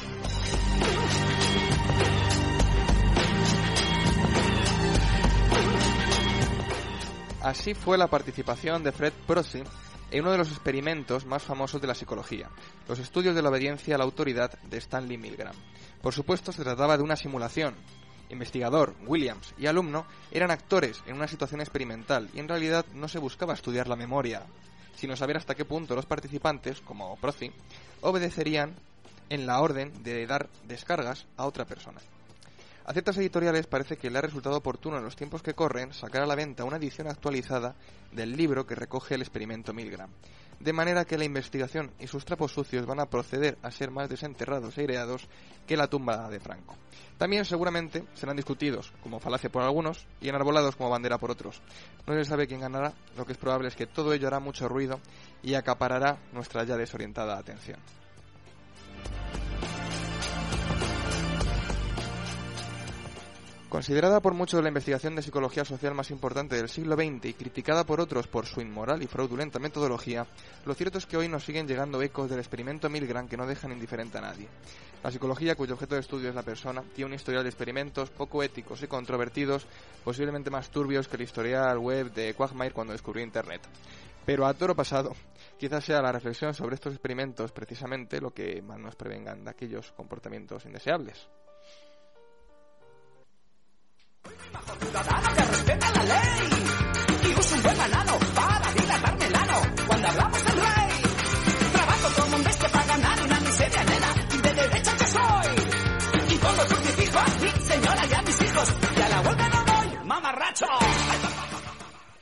[7.41, 9.63] Así fue la participación de Fred Procy
[10.11, 12.49] en uno de los experimentos más famosos de la psicología,
[12.87, 15.55] los estudios de la obediencia a la autoridad de Stanley Milgram.
[16.01, 17.75] Por supuesto, se trataba de una simulación.
[18.31, 23.19] Investigador, Williams y alumno eran actores en una situación experimental y en realidad no se
[23.19, 24.43] buscaba estudiar la memoria,
[24.95, 27.51] sino saber hasta qué punto los participantes, como Procy,
[28.01, 28.73] obedecerían
[29.29, 31.99] en la orden de dar descargas a otra persona.
[32.85, 36.23] A ciertas editoriales parece que le ha resultado oportuno en los tiempos que corren sacar
[36.23, 37.75] a la venta una edición actualizada
[38.11, 40.09] del libro que recoge el experimento Milgram,
[40.63, 44.09] de manera que la investigación y sus trapos sucios van a proceder a ser más
[44.09, 45.27] desenterrados e aireados
[45.65, 46.75] que la tumba de Franco.
[47.17, 51.61] También seguramente serán discutidos como falacia por algunos y enarbolados como bandera por otros.
[52.05, 54.67] No se sabe quién ganará, lo que es probable es que todo ello hará mucho
[54.67, 54.99] ruido
[55.43, 57.79] y acaparará nuestra ya desorientada atención.
[63.71, 67.85] Considerada por muchos la investigación de psicología social más importante del siglo XX y criticada
[67.85, 70.27] por otros por su inmoral y fraudulenta metodología,
[70.65, 73.71] lo cierto es que hoy nos siguen llegando ecos del experimento Milgram que no dejan
[73.71, 74.49] indiferente a nadie.
[75.01, 78.43] La psicología, cuyo objeto de estudio es la persona, tiene un historial de experimentos poco
[78.43, 79.65] éticos y controvertidos,
[80.03, 83.61] posiblemente más turbios que el historial web de Quagmire cuando descubrió Internet.
[84.25, 85.15] Pero a toro pasado,
[85.57, 89.93] quizás sea la reflexión sobre estos experimentos precisamente lo que más nos prevengan de aquellos
[89.93, 91.29] comportamientos indeseables.
[94.23, 96.49] Ciudadano que respeta la ley.
[97.23, 99.61] Y uso un buen banano para dilatarme el ano.
[99.87, 100.40] Cuando hablamos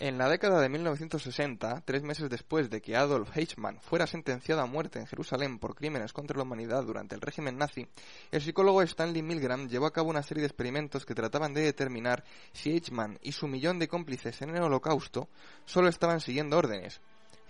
[0.01, 4.65] En la década de 1960, tres meses después de que Adolf Eichmann fuera sentenciado a
[4.65, 7.85] muerte en Jerusalén por crímenes contra la humanidad durante el régimen nazi,
[8.31, 12.23] el psicólogo Stanley Milgram llevó a cabo una serie de experimentos que trataban de determinar
[12.53, 15.27] si Eichmann y su millón de cómplices en el holocausto
[15.65, 17.01] solo estaban siguiendo órdenes.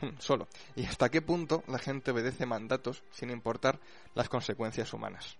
[0.02, 0.48] Hmm, Solo.
[0.76, 3.80] Y hasta qué punto la gente obedece mandatos sin importar
[4.16, 5.38] las consecuencias humanas.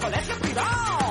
[0.00, 1.07] colegio privado.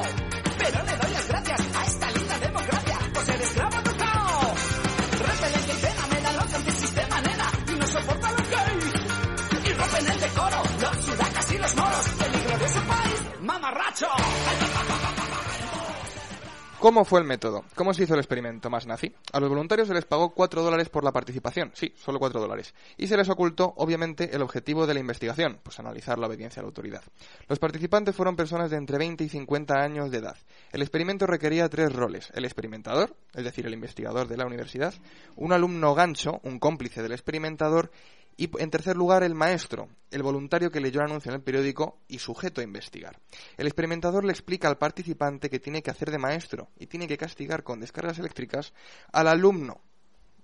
[16.88, 17.66] ¿Cómo fue el método?
[17.76, 19.14] ¿Cómo se hizo el experimento más nazi?
[19.34, 22.74] A los voluntarios se les pagó 4 dólares por la participación, sí, solo 4 dólares.
[22.96, 26.64] Y se les ocultó, obviamente, el objetivo de la investigación, pues analizar la obediencia a
[26.64, 27.04] la autoridad.
[27.50, 30.38] Los participantes fueron personas de entre 20 y 50 años de edad.
[30.72, 32.32] El experimento requería tres roles.
[32.34, 34.94] El experimentador, es decir, el investigador de la universidad,
[35.36, 37.92] un alumno gancho, un cómplice del experimentador,
[38.38, 41.98] y en tercer lugar, el maestro, el voluntario que leyó el anuncio en el periódico
[42.08, 43.20] y sujeto a investigar.
[43.58, 47.18] El experimentador le explica al participante que tiene que hacer de maestro y tiene que
[47.18, 48.74] castigar con descargas eléctricas
[49.12, 49.82] al alumno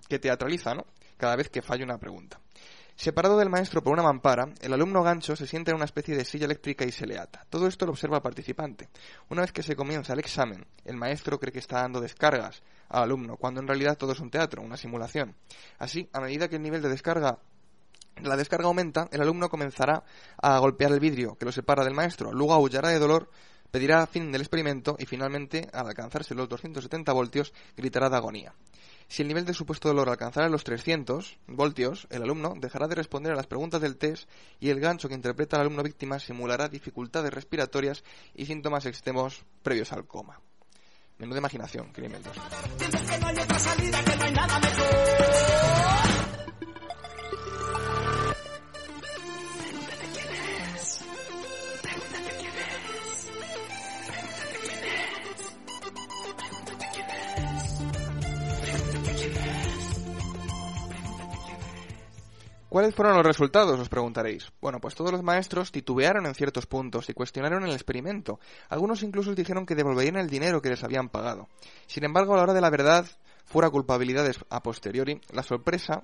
[0.10, 0.88] que teatraliza, ¿no?
[1.18, 2.40] Cada vez que falla una pregunta.
[2.96, 6.26] Separado del maestro por una mampara, el alumno gancho se sienta en una especie de
[6.26, 7.46] silla eléctrica y se le ata.
[7.50, 8.90] Todo esto lo observa el participante.
[9.30, 13.04] Una vez que se comienza el examen, el maestro cree que está dando descargas al
[13.04, 15.36] alumno, cuando en realidad todo es un teatro, una simulación.
[15.80, 17.40] Así, a medida que el nivel de descarga
[18.22, 20.04] la descarga aumenta, el alumno comenzará
[20.42, 23.30] a golpear el vidrio que lo separa del maestro, luego aullará de dolor,
[23.72, 28.54] pedirá fin del experimento y finalmente, al alcanzarse los 270 voltios, gritará de agonía.
[29.08, 33.34] Si el nivel de supuesto dolor alcanzara los 300 voltios, el alumno dejará de responder
[33.34, 37.34] a las preguntas del test y el gancho que interpreta al alumno víctima simulará dificultades
[37.34, 40.40] respiratorias y síntomas extremos previos al coma.
[41.18, 42.36] Menuda imaginación, crimentos.
[62.74, 63.80] ¿Cuáles fueron los resultados?
[63.80, 64.52] Os preguntaréis.
[64.60, 68.40] Bueno, pues todos los maestros titubearon en ciertos puntos y cuestionaron el experimento.
[68.68, 71.50] Algunos incluso dijeron que devolverían el dinero que les habían pagado.
[71.86, 73.06] Sin embargo, a la hora de la verdad,
[73.46, 76.02] fuera culpabilidades a posteriori, la sorpresa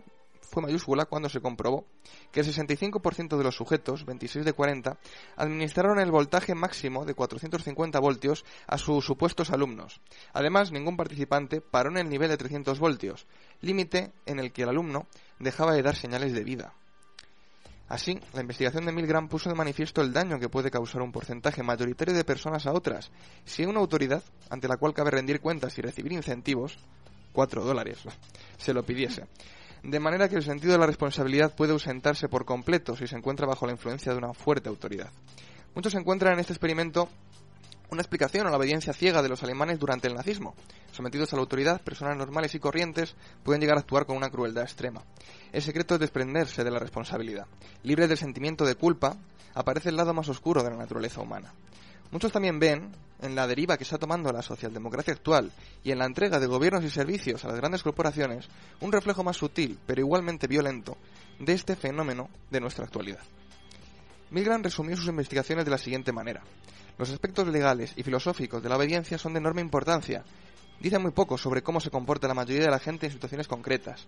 [0.49, 1.85] fue mayúscula cuando se comprobó
[2.31, 4.97] que el 65% de los sujetos, 26 de 40,
[5.35, 10.01] administraron el voltaje máximo de 450 voltios a sus supuestos alumnos.
[10.33, 13.27] Además, ningún participante paró en el nivel de 300 voltios,
[13.61, 15.07] límite en el que el alumno
[15.39, 16.73] dejaba de dar señales de vida.
[17.89, 21.63] Así, la investigación de Milgram puso de manifiesto el daño que puede causar un porcentaje
[21.63, 23.11] mayoritario de personas a otras
[23.45, 26.77] si una autoridad, ante la cual cabe rendir cuentas y recibir incentivos,
[27.33, 27.97] 4 dólares,
[28.57, 29.25] se lo pidiese.
[29.83, 33.47] De manera que el sentido de la responsabilidad puede ausentarse por completo si se encuentra
[33.47, 35.09] bajo la influencia de una fuerte autoridad.
[35.73, 37.07] Muchos encuentran en este experimento
[37.91, 40.53] una explicación a la obediencia ciega de los alemanes durante el nazismo.
[40.91, 44.63] Sometidos a la autoridad, personas normales y corrientes pueden llegar a actuar con una crueldad
[44.63, 45.01] extrema.
[45.51, 47.47] El secreto es desprenderse de la responsabilidad.
[47.83, 49.17] Libre del sentimiento de culpa,
[49.55, 51.53] aparece el lado más oscuro de la naturaleza humana.
[52.11, 55.51] Muchos también ven, en la deriva que está tomando la socialdemocracia actual
[55.83, 58.47] y en la entrega de gobiernos y servicios a las grandes corporaciones,
[58.79, 60.97] un reflejo más sutil, pero igualmente violento,
[61.39, 63.21] de este fenómeno de nuestra actualidad.
[64.31, 66.43] Milgram resumió sus investigaciones de la siguiente manera.
[66.97, 70.23] Los aspectos legales y filosóficos de la obediencia son de enorme importancia.
[70.79, 74.05] Dice muy poco sobre cómo se comporta la mayoría de la gente en situaciones concretas.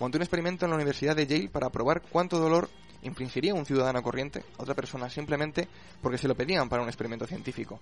[0.00, 2.70] Monté un experimento en la Universidad de Yale para probar cuánto dolor
[3.02, 5.68] infligiría un ciudadano corriente a otra persona simplemente
[6.02, 7.78] porque se lo pedían para un experimento científico.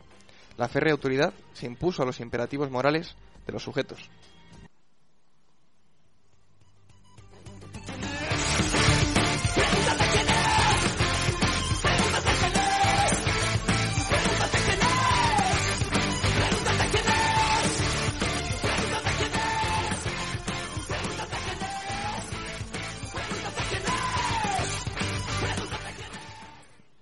[0.59, 3.15] La férrea autoridad se impuso a los imperativos morales
[3.47, 4.11] de los sujetos.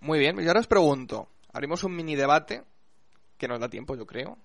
[0.02, 2.62] Muy bien, y ahora os pregunto, abrimos un mini debate
[3.36, 4.38] que nos da tiempo, yo creo.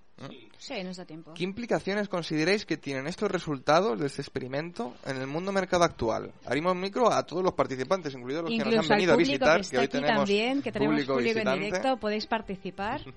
[0.58, 1.32] Sí, nos da tiempo.
[1.34, 6.32] ¿Qué implicaciones consideráis que tienen estos resultados de este experimento en el mundo mercado actual?
[6.44, 9.18] Abrimos micro a todos los participantes, incluidos los que nos Incluso han venido al a
[9.18, 13.00] visitar, que está hoy aquí tenemos también, que tenemos público público en directo, podéis participar.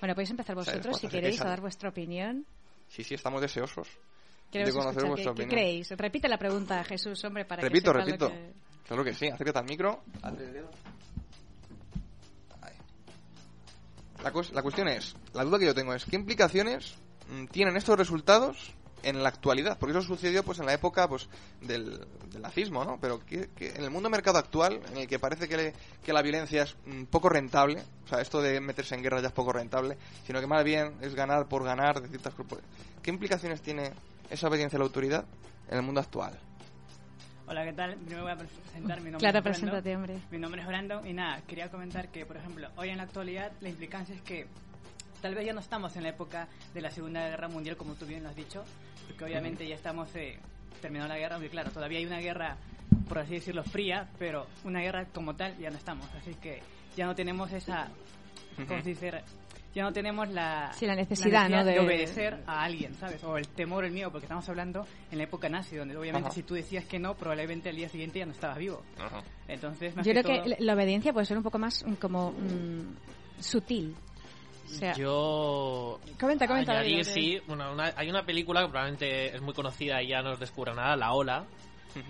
[0.00, 2.46] Bueno, podéis empezar vosotros si que queréis a dar vuestra opinión.
[2.86, 3.88] Sí, sí, estamos deseosos
[4.48, 5.50] Queremos de conocer escuchar vuestra qué, qué opinión.
[5.50, 5.90] creéis.
[5.90, 8.28] Repite la pregunta, Jesús, hombre, para repito, que repito.
[8.28, 8.52] lo que...
[8.86, 10.02] Claro que sí, acércate al micro.
[10.24, 10.70] El dedo.
[14.22, 16.94] La, la cuestión es, la duda que yo tengo es, ¿qué implicaciones
[17.30, 18.72] mm, tienen estos resultados
[19.04, 19.78] en la actualidad?
[19.78, 21.28] Porque eso sucedió pues en la época pues
[21.60, 22.04] del,
[22.40, 22.98] nazismo, ¿no?
[23.00, 26.64] Pero en el mundo mercado actual, en el que parece que, le- que la violencia
[26.64, 29.96] es mm, poco rentable, o sea, esto de meterse en guerra ya es poco rentable,
[30.26, 32.34] sino que más bien es ganar por ganar de ciertas.
[33.02, 33.92] ¿Qué implicaciones tiene
[34.30, 35.24] esa obediencia a la autoridad
[35.68, 36.36] en el mundo actual?
[37.50, 37.94] Hola, ¿qué tal?
[37.94, 39.20] Primero voy a presentar mi nombre.
[39.20, 40.18] Claro, preséntate, hombre.
[40.30, 43.52] Mi nombre es Brandon y nada, quería comentar que, por ejemplo, hoy en la actualidad
[43.62, 44.46] la implicancia es que
[45.22, 48.04] tal vez ya no estamos en la época de la Segunda Guerra Mundial, como tú
[48.04, 48.64] bien lo has dicho,
[49.06, 50.38] porque obviamente ya estamos eh,
[50.82, 52.56] terminando la guerra, aunque claro, todavía hay una guerra,
[53.08, 56.60] por así decirlo, fría, pero una guerra como tal ya no estamos, así que
[56.96, 57.88] ya no tenemos esa,
[58.56, 58.90] ¿cómo Ujú.
[59.74, 61.64] Ya no tenemos la, Sí, la necesidad, ¿no?
[61.64, 61.72] de...
[61.72, 63.22] de- obedecer a alguien, ¿sabes?
[63.22, 66.34] O el temor, el miedo, porque estamos hablando en la época nazi, donde obviamente Ajá.
[66.34, 68.82] si tú decías que no, probablemente al día siguiente ya no estabas vivo.
[69.46, 72.32] Entonces, más Yo que creo todo- que la- obediencia puede ser un poco más como
[72.32, 73.94] mm, sutil.
[74.66, 76.00] O sea, Yo.
[76.20, 77.38] Comenta, comenta, añadir, sí.
[77.46, 80.74] Bueno, una- hay una película que probablemente es muy conocida y ya no os descubra
[80.74, 81.44] nada, La Ola.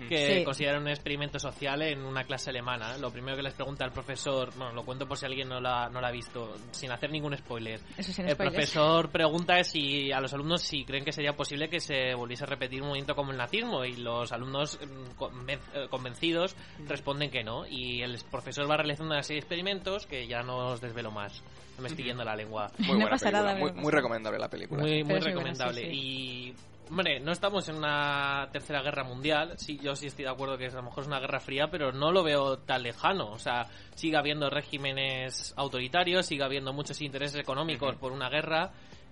[0.07, 0.43] Que Sí.
[0.43, 2.97] considera un experimento social en una clase alemana.
[2.97, 5.89] Lo primero que les pregunta el profesor, bueno, lo cuento por si alguien no la,
[5.89, 7.79] no la ha visto, sin hacer ningún spoiler.
[7.97, 8.55] Eso sin el spoilers.
[8.55, 12.47] profesor pregunta si a los alumnos si creen que sería posible que se volviese a
[12.47, 16.55] repetir un movimiento como el nazismo y los alumnos mm, conven- eh, convencidos
[16.87, 20.57] responden que no y el profesor va realizando una serie de experimentos que ya no
[20.69, 21.41] os desvelo más.
[21.77, 22.69] No me estoy yendo la lengua.
[22.79, 24.81] Muy buena película, muy, muy recomendable la película.
[24.81, 25.81] Muy, muy Pero es muy buena, recomendable.
[25.89, 26.55] sí, Y,
[26.89, 29.53] hombre, no estamos en una tercera guerra mundial.
[29.57, 31.91] Sí, yo sí estoy de acuerdo que a lo mejor es una guerra fría, pero
[31.91, 33.31] no lo veo tan lejano.
[33.31, 38.71] O sea, sigue habiendo regímenes autoritarios, sigue habiendo muchos intereses económicos por una guerra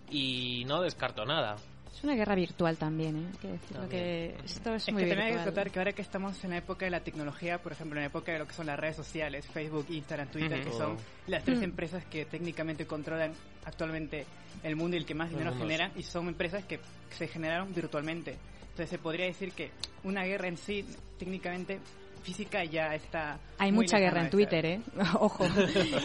[0.09, 1.55] y no descarto nada.
[1.95, 3.25] Es una guerra virtual también, ¿eh?
[3.31, 5.45] Hay que decirlo que esto es, Es muy que también hay que virtual.
[5.45, 8.07] contar que ahora que estamos en la época de la tecnología, por ejemplo, en la
[8.07, 10.69] época de lo que son las redes sociales, Facebook, Instagram, Twitter, Ujú.
[10.69, 11.63] que son las tres Mm.
[11.63, 13.31] empresas que técnicamente controlan
[13.65, 14.25] actualmente
[14.63, 15.67] el mundo y el que más dinero mundos.
[15.67, 16.79] genera, y son empresas que
[17.11, 18.35] se generaron virtualmente.
[18.69, 19.71] Entonces se podría decir que
[20.03, 20.85] una guerra en sí,
[21.17, 21.79] técnicamente
[22.23, 23.39] física, ya está...
[23.57, 24.29] Hay mucha guerra en.
[24.29, 24.81] Twitter, ¿eh?
[25.19, 25.45] Ojo.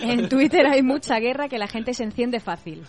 [0.02, 2.82] en Twitter hay mucha guerra que la gente se enciende fácil.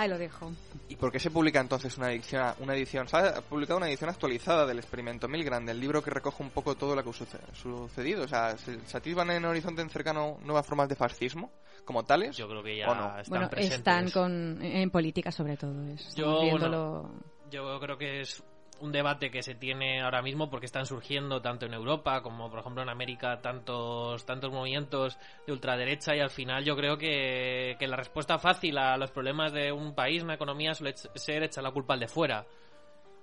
[0.00, 0.50] Ahí lo dejo.
[0.88, 3.06] ¿Y por qué se publica entonces una edición, una edición?
[3.06, 6.74] Se ha publicado una edición actualizada del experimento Milgram, del libro que recoge un poco
[6.74, 8.24] todo lo que ha suce- sucedido.
[8.24, 11.52] O sea, ¿se, se activan en Horizonte en cercano nuevas formas de fascismo
[11.84, 12.34] como tales?
[12.34, 13.78] Yo creo que ya están Bueno, presentes.
[13.78, 15.74] están con, en política sobre todo.
[16.16, 17.20] Yo, viéndolo- bueno,
[17.50, 18.42] yo creo que es
[18.80, 22.60] un debate que se tiene ahora mismo porque están surgiendo tanto en Europa como por
[22.60, 27.86] ejemplo en América tantos tantos movimientos de ultraderecha y al final yo creo que, que
[27.86, 31.72] la respuesta fácil a los problemas de un país, una economía suele ser echar la
[31.72, 32.46] culpa al de fuera.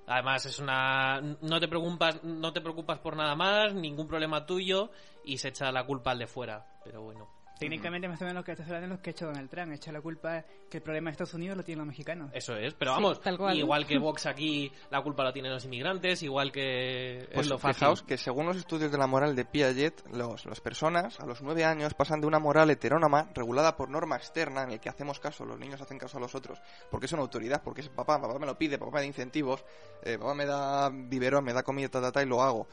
[0.07, 4.89] Además es una no te preocupas no te preocupas por nada más, ningún problema tuyo
[5.25, 7.36] y se echa la culpa al de fuera, pero bueno.
[7.59, 9.73] Técnicamente, más o menos lo que estás hablando es lo que ha hecho Donald Trump.
[9.73, 12.29] Echa la culpa que el problema de Estados Unidos lo tienen los mexicanos.
[12.33, 13.57] Eso es, pero Sí, vamos, tal cual.
[13.57, 17.57] igual que Vox aquí, la culpa la tienen los inmigrantes, igual que Pues es lo
[17.57, 17.75] fácil.
[17.75, 21.41] fijaos que según los estudios de la moral de Piaget, los, las personas a los
[21.41, 25.19] nueve años pasan de una moral heterónoma regulada por norma externa en el que hacemos
[25.19, 26.59] caso, los niños hacen caso a los otros,
[26.91, 29.63] porque es una autoridad, porque es papá, papá me lo pide, papá me da incentivos,
[30.03, 32.67] eh, papá me da biberón, me da comida, ta, ta, ta, y lo hago.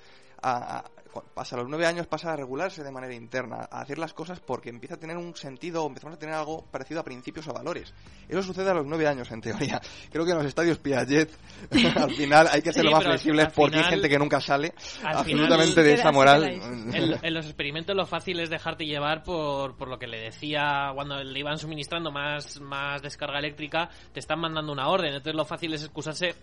[0.46, 0.84] A, a-
[1.32, 4.40] pasa a los nueve años pasa a regularse de manera interna, a hacer las cosas
[4.40, 7.94] porque empieza a tener un sentido, empezamos a tener algo parecido a principios o valores.
[8.28, 9.80] Eso sucede a los nueve años en teoría.
[10.10, 11.30] Creo que en los estadios Piaget
[11.96, 14.74] al final hay que Sí, hacerlo más flexibles porque hay final- gente que nunca sale
[15.04, 16.44] Al absolutamente final- de esa moral.
[16.44, 20.90] En, en los experimentos lo fácil es dejarte llevar por, por lo que le decía
[20.96, 25.44] cuando le iban suministrando más, más descarga eléctrica, te están mandando una orden, entonces lo
[25.44, 26.34] fácil es excusarse,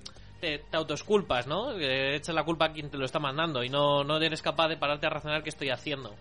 [0.41, 1.71] te, te autoesculpas, ¿no?
[1.79, 4.67] Eh, echas la culpa a quien te lo está mandando y no, no eres capaz
[4.67, 6.13] de pararte a razonar qué estoy haciendo.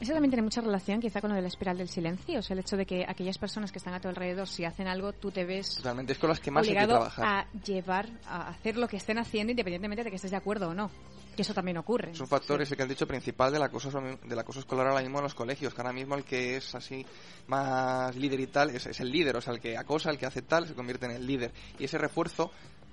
[0.00, 2.54] Eso también tiene mucha relación quizá con lo de la espiral del silencio, o sea,
[2.54, 5.30] el hecho de que aquellas personas que están a tu alrededor, si hacen algo, tú
[5.30, 7.26] te ves Totalmente, es con las que más hay que obligado trabajar.
[7.26, 10.74] a llevar, a hacer lo que estén haciendo independientemente de que estés de acuerdo o
[10.74, 10.90] no.
[11.36, 12.10] Que eso también ocurre.
[12.10, 15.18] Es un factor ese que has dicho principal del acoso, del acoso escolar ahora mismo
[15.18, 17.06] en los colegios, que ahora mismo el que es así
[17.46, 20.26] más líder y tal es, es el líder, o sea, el que acosa, el que
[20.26, 21.52] hace tal, se convierte en el líder.
[21.78, 22.50] Y ese refuerzo,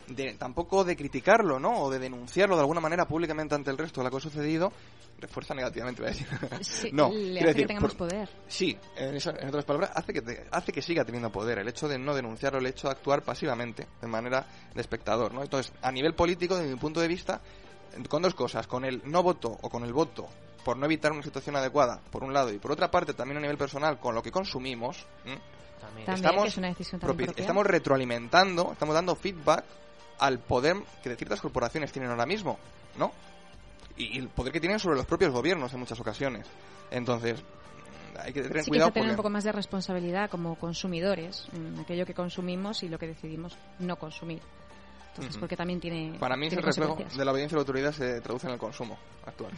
[0.08, 1.82] de, tampoco de criticarlo, ¿no?
[1.84, 4.72] O de denunciarlo de alguna manera públicamente ante el resto de lo que ha sucedido,
[5.20, 6.28] refuerza negativamente, voy a decir.
[6.62, 8.30] Sí, no, le hace decir, que tengamos por- poder.
[8.47, 9.16] Sí, en,
[9.47, 11.60] otras palabras, hace que, te- hace que siga teniendo poder.
[11.60, 15.41] El hecho de no denunciarlo, el hecho de actuar pasivamente, de manera de espectador, ¿no?
[15.43, 17.41] Entonces, a nivel político, desde mi punto de vista,
[18.10, 20.28] con dos cosas, con el no voto o con el voto
[20.64, 23.39] por no evitar una situación adecuada, por un lado, y por otra parte, también a
[23.39, 25.05] nivel personal, con lo que consumimos.
[25.80, 26.68] También, que es una
[27.38, 29.64] estamos retroalimentando, estamos dando feedback
[30.20, 32.57] al poder que ciertas corporaciones tienen ahora mismo,
[32.97, 33.11] ¿no?
[33.95, 36.47] Y, el poder que tienen sobre los propios gobiernos en muchas ocasiones.
[36.91, 37.43] Entonces,
[38.20, 41.47] hay que tener Sí que cuidado se tener un poco más de responsabilidad como consumidores
[41.53, 44.41] en aquello que consumimos y lo que decidimos no consumir.
[45.09, 46.15] Entonces, porque también tiene.
[46.20, 48.53] Para mí es tiene el reflejo de la obediencia a la autoridad se traduce en
[48.53, 49.51] el consumo actual.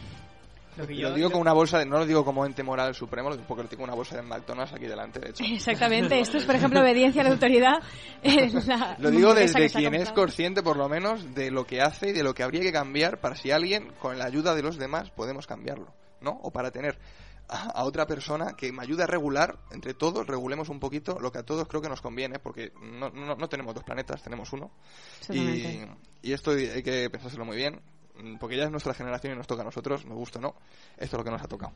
[0.76, 2.94] Lo que Lo yo- digo como una bolsa, de, no lo digo como ente moral
[2.94, 5.44] supremo, lo digo porque lo tengo una bolsa de McDonald's aquí delante, de hecho.
[5.48, 7.82] Exactamente, esto es, por ejemplo, obediencia a la autoridad.
[8.66, 12.12] la Lo digo desde quien es consciente, por lo menos, de lo que hace y
[12.12, 15.10] de lo que habría que cambiar para si alguien, con la ayuda de los demás,
[15.10, 16.38] podemos cambiarlo, ¿no?
[16.42, 16.98] O para tener
[17.50, 21.38] a, otra persona que me ayude a regular, entre todos, regulemos un poquito lo que
[21.38, 24.70] a todos creo que nos conviene, porque no, no, no tenemos dos planetas, tenemos uno.
[25.28, 25.82] Y,
[26.22, 27.80] esto hay que pensárselo muy bien,
[28.38, 30.54] porque ya es nuestra generación y nos toca a nosotros, nos gusta o no,
[30.96, 31.72] esto es lo que nos ha tocado.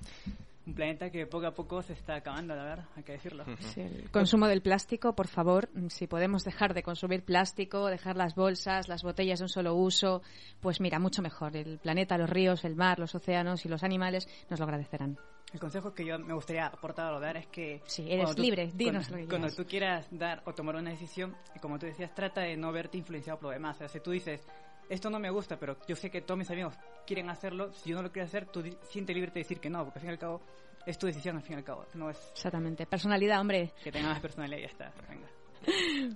[0.67, 3.45] Un planeta que poco a poco se está acabando, la verdad, hay que decirlo.
[3.59, 8.17] Sí, el consumo del plástico, por favor, mm, si podemos dejar de consumir plástico, dejar
[8.17, 10.23] las bolsas, las botellas de un solo uso,
[10.61, 11.55] pues mira, mucho mejor.
[11.57, 15.19] El planeta, los ríos, el mar, los océanos y los animales nos lo agradecerán.
[15.53, 17.81] El consejo que yo me gustaría aportar o dar es que...
[17.87, 20.91] Sí, eres tú- libre, dinos cuando, lo que Cuando tú quieras dar o tomar una
[20.91, 23.77] decisión, y como tú decías, trata de no verte influenciado por lo demás.
[23.77, 24.45] O sea, si tú dices,
[24.89, 26.75] esto no me gusta, pero yo sé que todos mis amigos
[27.07, 29.85] quieren hacerlo, si yo no lo quiero hacer, tú siente libre de decir que no,
[29.85, 30.41] porque al fin y al cabo
[30.87, 31.87] es tu decisión, al fin y al cabo.
[31.95, 32.87] No es Exactamente.
[32.87, 33.73] Personalidad, hombre.
[33.83, 34.93] que tenga más personalidad y ya está.
[35.09, 35.29] Venga.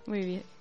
[0.06, 0.57] Muy bien.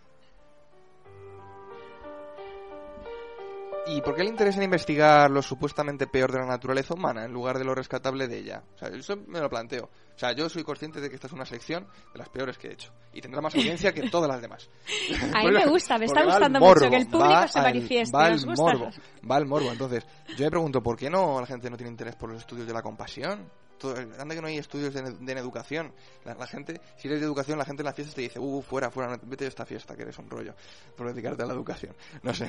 [3.90, 7.58] ¿Y por qué le interesa investigar lo supuestamente peor de la naturaleza humana en lugar
[7.58, 8.64] de lo rescatable de ella?
[8.76, 9.86] O sea, eso me lo planteo.
[9.86, 12.68] O sea, yo soy consciente de que esta es una sección de las peores que
[12.68, 12.92] he hecho.
[13.14, 14.70] Y tendrá más audiencia que todas las demás.
[15.34, 18.18] A mí me gusta, me está gustando morbo, mucho que el público se manifieste.
[18.18, 18.64] Va al ¿Os gusta?
[18.64, 18.90] morbo,
[19.30, 19.72] va al morbo.
[19.72, 20.06] Entonces,
[20.38, 22.74] yo me pregunto, ¿por qué no la gente no tiene interés por los estudios de
[22.74, 23.50] la compasión?
[23.78, 25.94] Todo- anda que no hay estudios de, de en educación.
[26.26, 28.62] La, la gente, si eres de educación, la gente en las fiestas te dice, uh,
[28.62, 30.54] fuera, fuera, vete de esta fiesta, que eres un rollo,
[30.96, 31.96] por dedicarte a la educación.
[32.24, 32.46] No sé.
[32.46, 32.48] O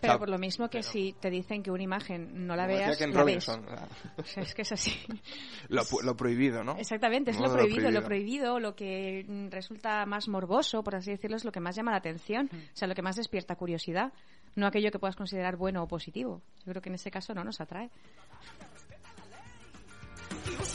[0.00, 2.76] Pero sea, por lo mismo que si te dicen que una imagen no la como
[2.78, 3.46] veas, la ves.
[3.48, 4.92] La- O sea, es que es así.
[5.68, 6.76] lo, lo prohibido, ¿no?
[6.76, 11.10] Exactamente, es No, lo prohibido, lo prohibido, lo que mm, resulta más morboso, por así
[11.10, 14.12] decirlo, es lo que más llama la atención, o sea, lo que más despierta curiosidad,
[14.54, 16.42] no aquello que puedas considerar bueno o positivo.
[16.64, 17.90] Yo creo que en ese caso no nos atrae.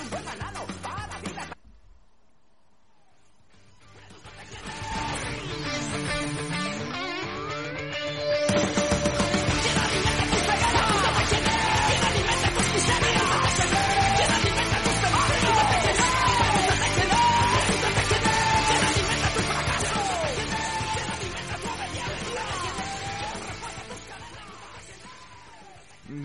[0.10, 0.47] ¡Vuelvan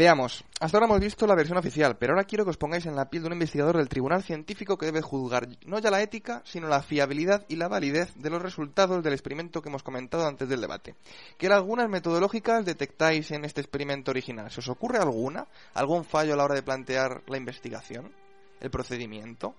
[0.02, 2.96] Veamos, hasta ahora hemos visto la versión oficial, pero ahora quiero que os pongáis en
[2.96, 6.42] la piel de un investigador del tribunal científico que debe juzgar no ya la ética,
[6.44, 10.48] sino la fiabilidad y la validez de los resultados del experimento que hemos comentado antes
[10.48, 10.96] del debate.
[11.38, 14.50] ¿Qué algunas metodológicas detectáis en este experimento original?
[14.50, 15.46] ¿Se os ocurre alguna?
[15.72, 18.12] ¿Algún fallo a la hora de plantear la investigación?
[18.58, 19.54] ¿El procedimiento?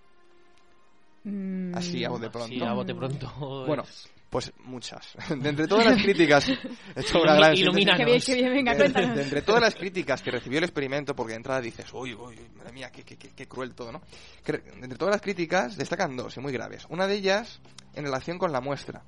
[1.24, 2.54] Mm, Así a bote pronto.
[2.54, 3.66] Sí, a bote pronto.
[3.66, 3.86] Bueno,
[4.34, 5.14] pues muchas.
[5.30, 9.62] De entre todas las críticas, he hecho una gran bien, venga, de, de entre todas
[9.62, 12.90] las críticas que recibió el experimento, porque de entrada dices, uy, uy, uy, madre mía,
[12.92, 14.02] qué, qué, qué, qué cruel todo, ¿no?
[14.44, 16.88] Que, de entre todas las críticas destacan dos, y muy graves.
[16.90, 17.62] Una de ellas
[17.94, 19.04] en relación con la muestra.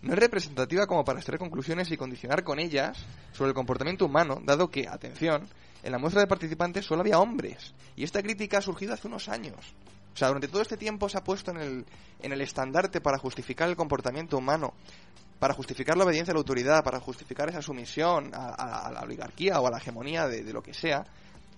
[0.00, 4.40] No es representativa como para extraer conclusiones y condicionar con ellas sobre el comportamiento humano,
[4.44, 5.48] dado que, atención,
[5.82, 7.74] en la muestra de participantes solo había hombres.
[7.96, 9.74] Y esta crítica ha surgido hace unos años.
[10.18, 11.86] O sea, durante todo este tiempo se ha puesto en el,
[12.20, 14.74] en el estandarte para justificar el comportamiento humano,
[15.38, 19.00] para justificar la obediencia a la autoridad, para justificar esa sumisión a, a- a la
[19.02, 21.04] oligarquía o a la hegemonía de, de lo que sea,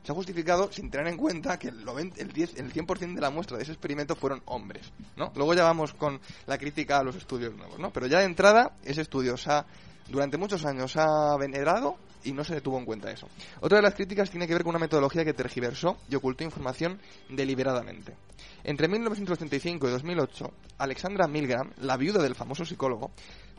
[0.02, 3.20] se ha justificado sin tener en cuenta que el, 90 el, 10, el 100% de
[3.22, 5.32] la muestra de ese experimento fueron hombres, ¿no?
[5.34, 7.90] Luego ya vamos con la crítica a los estudios nuevos, ¿no?
[7.90, 9.64] Pero ya de entrada, ese estudio se ha,
[10.10, 13.28] durante muchos años ha venerado y no se le tuvo en cuenta eso.
[13.60, 17.00] Otra de las críticas tiene que ver con una metodología que tergiversó y ocultó información
[17.28, 18.14] deliberadamente.
[18.64, 23.10] Entre 1985 y 2008, Alexandra Milgram, la viuda del famoso psicólogo,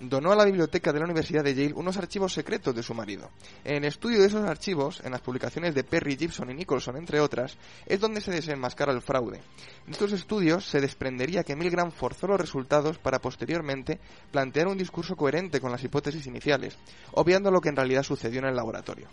[0.01, 3.29] donó a la biblioteca de la Universidad de Yale unos archivos secretos de su marido.
[3.63, 7.19] En el estudio de esos archivos, en las publicaciones de Perry, Gibson y Nicholson, entre
[7.19, 9.41] otras, es donde se desenmascara el fraude.
[9.85, 13.99] En estos estudios se desprendería que Milgram forzó los resultados para posteriormente
[14.31, 16.77] plantear un discurso coherente con las hipótesis iniciales,
[17.13, 19.07] obviando lo que en realidad sucedió en el laboratorio.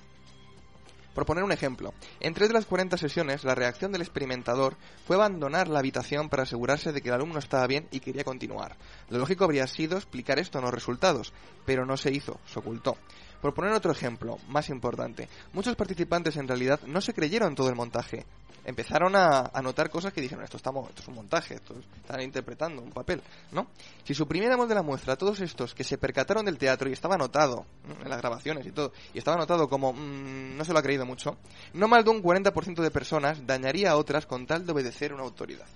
[1.19, 5.17] Por poner un ejemplo, en tres de las 40 sesiones, la reacción del experimentador fue
[5.17, 8.77] abandonar la habitación para asegurarse de que el alumno estaba bien y quería continuar.
[9.11, 11.33] Lo lógico habría sido explicar esto en los resultados,
[11.67, 12.97] pero no se hizo, se ocultó.
[13.41, 17.77] Por poner otro ejemplo, más importante, muchos participantes en realidad no se creyeron todo el
[17.77, 18.27] montaje.
[18.65, 21.87] Empezaron a, a notar cosas que dijeron, esto, estamos, esto es un montaje, esto es-
[22.03, 23.23] están interpretando un papel,
[23.53, 23.69] ¿no?
[24.05, 27.15] Si suprimiéramos de la muestra a todos estos que se percataron del teatro y estaba
[27.15, 28.03] anotado ¿no?
[28.05, 31.07] en las grabaciones y todo, y estaba anotado como mm, no se lo ha creído
[31.07, 31.39] mucho,
[31.73, 35.23] no más de un 40% de personas dañaría a otras con tal de obedecer una
[35.23, 35.67] autoridad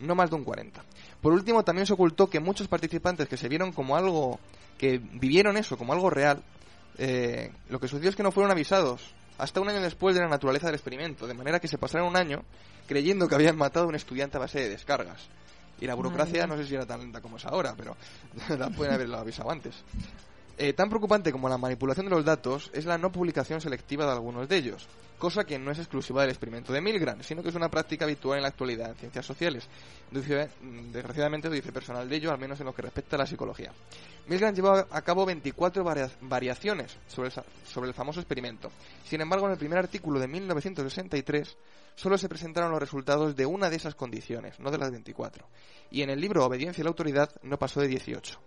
[0.00, 0.84] no más de un 40.
[1.22, 4.38] Por último, también se ocultó que muchos participantes que se vieron como algo,
[4.76, 6.42] que vivieron eso como algo real,
[6.98, 10.28] eh, lo que sucedió es que no fueron avisados hasta un año después de la
[10.28, 12.44] naturaleza del experimento, de manera que se pasaron un año
[12.86, 15.28] creyendo que habían matado a un estudiante a base de descargas.
[15.80, 17.96] Y la burocracia Madre no sé si era tan lenta como es ahora, pero
[18.58, 19.74] la pueden haberlo avisado antes.
[20.56, 24.12] Eh, tan preocupante como la manipulación de los datos es la no publicación selectiva de
[24.12, 24.86] algunos de ellos,
[25.18, 28.38] cosa que no es exclusiva del experimento de Milgram, sino que es una práctica habitual
[28.38, 29.68] en la actualidad en ciencias sociales.
[30.12, 33.72] Mm, Desgraciadamente dice personal de ello, al menos en lo que respecta a la psicología.
[34.28, 37.30] Milgram llevó a cabo 24 varia- variaciones sobre
[37.88, 38.70] el, famoso experimento.
[39.04, 41.56] Sin embargo, en el primer artículo de 1963
[41.96, 45.46] solo se presentaron los resultados de una de esas condiciones, no de las 24.
[45.90, 48.38] Y en el libro Obediencia a la autoridad no pasó de 18.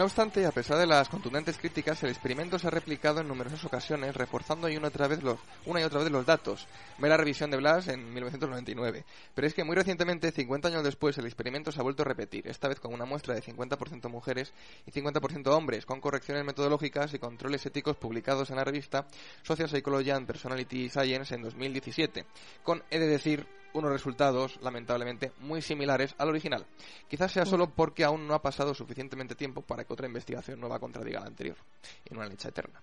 [0.00, 3.62] No obstante, a pesar de las contundentes críticas, el experimento se ha replicado en numerosas
[3.66, 6.66] ocasiones, reforzando y una, otra vez los, una y otra vez los datos.
[6.96, 9.04] Ve la revisión de Blas en 1999.
[9.34, 12.48] Pero es que muy recientemente, 50 años después, el experimento se ha vuelto a repetir,
[12.48, 14.54] esta vez con una muestra de 50% mujeres
[14.86, 19.06] y 50% hombres, con correcciones metodológicas y controles éticos publicados en la revista
[19.42, 22.24] Social Psychology and Personality Science en 2017,
[22.62, 26.66] con, he de decir, unos resultados, lamentablemente, muy similares al original.
[27.08, 30.78] Quizás sea solo porque aún no ha pasado suficientemente tiempo para que otra investigación nueva
[30.78, 31.56] contradiga la anterior,
[32.04, 32.80] en una lecha eterna.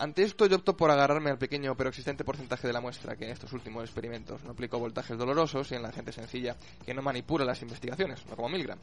[0.00, 3.26] Ante esto yo opto por agarrarme al pequeño pero existente porcentaje de la muestra que
[3.26, 7.02] en estos últimos experimentos no aplicó voltajes dolorosos y en la gente sencilla que no
[7.02, 8.78] manipula las investigaciones, no como Milgram.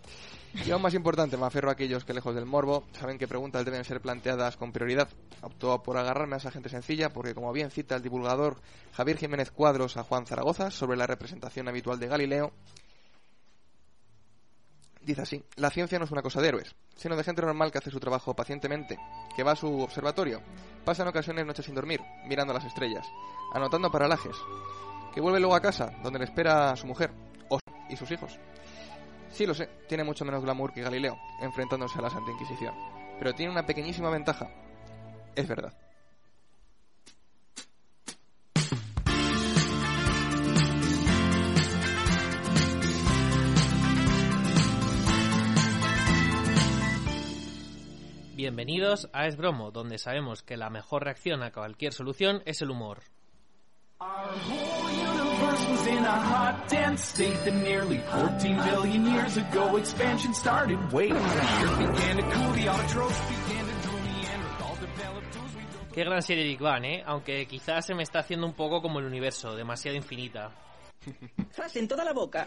[0.63, 3.65] Y aún más importante, me aferro a aquellos que lejos del morbo saben que preguntas
[3.65, 5.09] deben ser planteadas con prioridad.
[5.41, 8.57] Optó por agarrarme a esa gente sencilla porque como bien cita el divulgador
[8.93, 12.53] Javier Jiménez Cuadros a Juan Zaragoza sobre la representación habitual de Galileo,
[15.07, 17.77] Dice así, la ciencia no es una cosa de héroes, sino de gente normal que
[17.77, 18.99] hace su trabajo pacientemente,
[19.37, 20.41] que va a su observatorio,
[20.83, 23.07] pasa en ocasiones noches sin dormir, mirando las estrellas,
[23.53, 24.35] anotando paralajes,
[25.13, 27.11] que vuelve luego a casa, donde le espera su mujer,
[27.47, 28.37] o y sus hijos.
[29.31, 32.75] Sí, lo sé, tiene mucho menos glamour que Galileo, enfrentándose a la Santa Inquisición,
[33.17, 34.49] pero tiene una pequeñísima ventaja.
[35.33, 35.71] Es verdad.
[48.37, 52.69] Bienvenidos a Es Bromo, donde sabemos que la mejor reacción a cualquier solución es el
[52.69, 52.99] humor.
[53.99, 59.79] Our whole universe was in a hot, dense state that nearly 14 billion years ago
[59.79, 60.77] expansion started.
[60.93, 65.61] Wait, the earth began to cool, the autotrophs began to drool, Neanderthal developed tools we
[65.73, 67.03] don't Qué gran serie Big Bang, ¿eh?
[67.07, 70.51] Aunque quizás se me está haciendo un poco como el universo, demasiado infinita.
[71.73, 72.45] en toda la boca.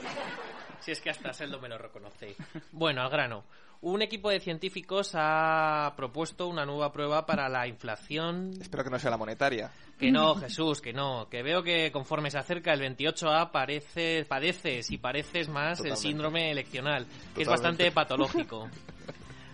[0.78, 2.36] Si es que hasta Seldo me lo reconoce.
[2.70, 3.44] Bueno, al grano.
[3.82, 8.50] Un equipo de científicos ha propuesto una nueva prueba para la inflación.
[8.60, 9.70] Espero que no sea la monetaria.
[9.98, 11.28] Que no, Jesús, que no.
[11.30, 16.50] Que veo que conforme se acerca el 28A parece, padeces y pareces más el síndrome
[16.50, 18.68] eleccional, que es bastante patológico.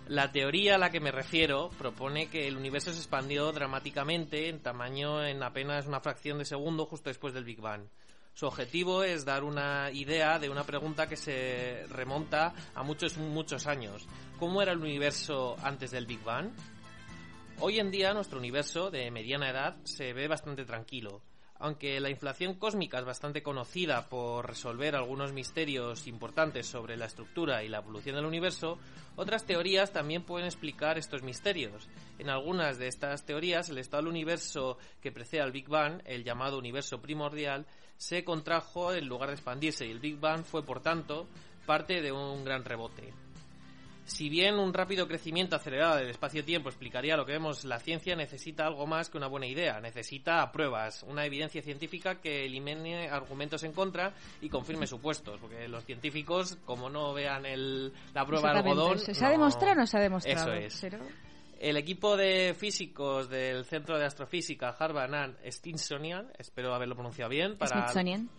[0.07, 4.59] La teoría a la que me refiero propone que el universo se expandió dramáticamente en
[4.59, 7.83] tamaño en apenas una fracción de segundo justo después del Big Bang.
[8.37, 13.65] Su objetivo es dar una idea de una pregunta que se remonta a muchos, muchos
[13.65, 14.07] años.
[14.37, 16.51] ¿Cómo era el universo antes del Big Bang?
[17.61, 21.23] Hoy en día nuestro universo de mediana edad se ve bastante tranquilo.
[21.59, 27.63] Aunque la inflación cósmica es bastante conocida por resolver algunos misterios importantes sobre la estructura
[27.63, 28.77] y la evolución del universo,
[29.15, 31.89] otras teorías también pueden explicar estos misterios.
[32.19, 36.23] En algunas de estas teorías, el estado del universo que precede al Big Bang, el
[36.23, 37.65] llamado universo primordial,
[37.97, 41.27] se contrajo en lugar de expandirse y el Big Bang fue, por tanto,
[41.65, 43.13] parte de un gran rebote.
[44.05, 48.65] Si bien un rápido crecimiento acelerado del espacio-tiempo explicaría lo que vemos, la ciencia necesita
[48.65, 49.81] algo más que una buena idea.
[49.81, 55.41] Necesita pruebas, una evidencia científica que elimine argumentos en contra y confirme supuestos.
[55.41, 58.97] Porque los científicos, como no vean el, la prueba de algodón...
[58.97, 60.53] ¿Se ha demostrado o no se ha demostrado?
[60.53, 60.79] Eso es.
[60.79, 61.26] Pero-
[61.59, 67.57] El equipo de físicos del Centro de Astrofísica Harvard and Smithsonian, espero haberlo pronunciado bien,
[67.57, 67.81] para...
[67.81, 68.29] Smithsonian.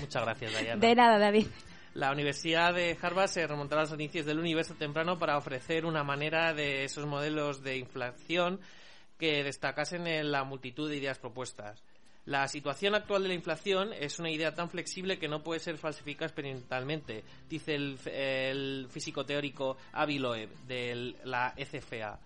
[0.00, 0.80] Muchas gracias, Dayana.
[0.80, 1.46] De nada, David.
[1.94, 6.04] La Universidad de Harvard se remontará a los inicios del universo temprano para ofrecer una
[6.04, 8.60] manera de esos modelos de inflación
[9.18, 11.82] que destacasen en la multitud de ideas propuestas.
[12.26, 15.78] La situación actual de la inflación es una idea tan flexible que no puede ser
[15.78, 22.20] falsificada experimentalmente, dice el, el físico teórico Avi Loeb de la ECFA.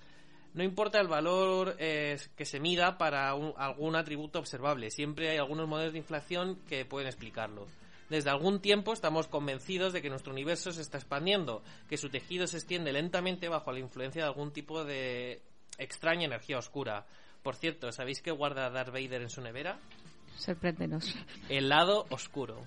[0.55, 5.37] No importa el valor eh, que se mida para un- algún atributo observable, siempre hay
[5.39, 7.67] algunos modelos de inflación que pueden explicarlo.
[8.09, 12.47] Desde algún tiempo estamos convencidos de que nuestro universo se está expandiendo, que su tejido
[12.47, 15.43] se extiende lentamente bajo la influencia de algún tipo de
[15.79, 17.05] extraña energía oscura.
[17.43, 19.79] Por cierto, ¿sabéis qué guarda Darth Vader en su nevera?
[20.37, 21.15] Sorpréndenos.
[21.49, 22.61] El lado oscuro.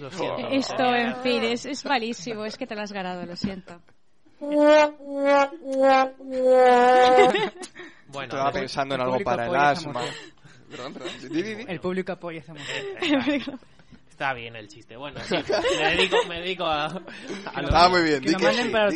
[0.00, 0.48] Lo siento.
[0.50, 2.44] Esto, en fin, es, es malísimo.
[2.44, 3.80] Es que te lo has ganado, lo siento.
[8.12, 9.92] Bueno, Estaba pensando en algo para el asma.
[9.92, 10.14] moción.
[10.68, 11.12] Perdón, perdón.
[11.30, 11.64] Di, di, di.
[11.68, 12.84] El público apoya esa moción.
[13.00, 13.58] Está,
[14.10, 14.96] está bien el chiste.
[14.96, 15.36] Bueno, sí,
[15.78, 16.86] me dedico, me dedico a...
[16.86, 16.90] a
[17.62, 18.20] lo- Estaba muy bien.
[18.20, 18.72] que Di lo que manden sí.
[18.72, 18.90] para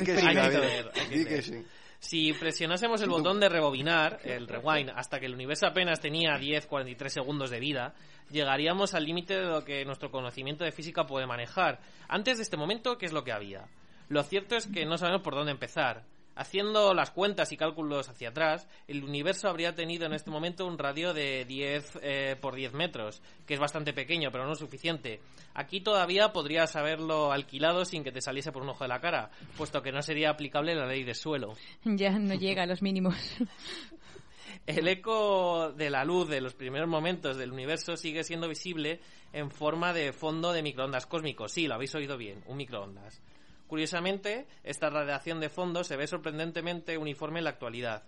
[0.51, 1.53] los.
[2.01, 7.09] Si presionásemos el botón de rebobinar, el rewind, hasta que el universo apenas tenía 10-43
[7.09, 7.95] segundos de vida,
[8.30, 11.80] llegaríamos al límite de lo que nuestro conocimiento de física puede manejar.
[12.09, 13.64] Antes de este momento, ¿qué es lo que había?
[14.09, 16.05] Lo cierto es que no sabemos por dónde empezar.
[16.37, 20.79] Haciendo las cuentas y cálculos hacia atrás, el universo habría tenido en este momento un
[20.79, 25.21] radio de 10 eh, por 10 metros, que es bastante pequeño, pero no suficiente.
[25.55, 29.31] Aquí todavía podrías haberlo alquilado sin que te saliese por un ojo de la cara,
[29.57, 31.55] puesto que no sería aplicable la ley de suelo.
[31.85, 33.15] Ya no llega a los mínimos.
[34.67, 39.01] El eco de la luz de los primeros momentos del universo sigue siendo visible
[39.33, 41.53] en forma de fondo de microondas cósmicos.
[41.53, 43.23] Sí, lo habéis oído bien, un microondas.
[43.67, 48.03] Curiosamente, esta radiación de fondo se ve sorprendentemente uniforme en la actualidad.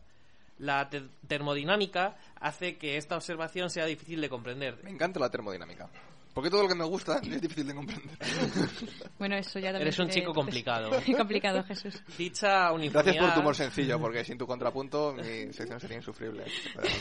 [0.58, 4.78] La te- termodinámica hace que esta observación sea difícil de comprender.
[4.82, 5.88] Me encanta la termodinámica.
[6.36, 8.18] Porque todo lo que me gusta es difícil de comprender.
[9.18, 10.90] Bueno, eso ya también Eres un chico complicado.
[11.16, 12.02] complicado, Jesús.
[12.18, 13.04] Dicha uniformidad...
[13.04, 16.44] Gracias por tu humor sencillo, porque sin tu contrapunto mi sección sería insufrible.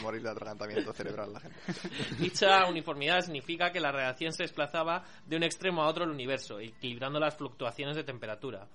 [0.01, 1.59] Morir de atragantamiento cerebral la gente.
[2.17, 6.61] Dicha uniformidad significa que la radiación se desplazaba de un extremo a otro del universo,
[6.61, 8.69] equilibrando las fluctuaciones de temperatura.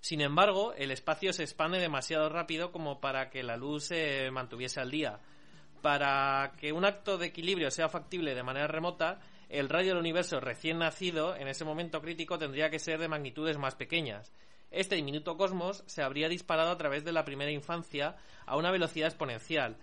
[0.00, 4.80] Sin embargo, el espacio se expande demasiado rápido como para que la luz se mantuviese
[4.80, 5.18] al día.
[5.80, 9.20] Para que un acto de equilibrio sea factible de manera remota,
[9.54, 13.56] el radio del universo recién nacido en ese momento crítico tendría que ser de magnitudes
[13.56, 14.32] más pequeñas.
[14.72, 19.06] Este diminuto cosmos se habría disparado a través de la primera infancia a una velocidad
[19.06, 19.76] exponencial.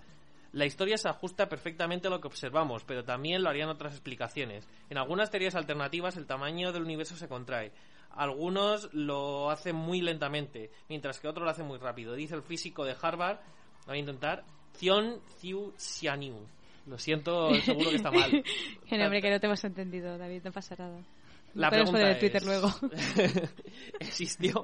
[0.51, 4.67] La historia se ajusta perfectamente a lo que observamos, pero también lo harían otras explicaciones.
[4.89, 7.71] En algunas teorías alternativas el tamaño del universo se contrae.
[8.09, 12.13] Algunos lo hacen muy lentamente, mientras que otros lo hacen muy rápido.
[12.13, 13.39] Dice el físico de Harvard,
[13.87, 14.43] voy a intentar,
[14.75, 16.45] Zion Ziu Xianiu.
[16.87, 18.43] Lo siento, seguro que está mal.
[18.87, 20.99] Que no, hombre, que no te hemos entendido, David, no pasa nada.
[21.53, 22.69] La pregunta en Twitter es, luego.
[23.99, 24.63] ¿Existió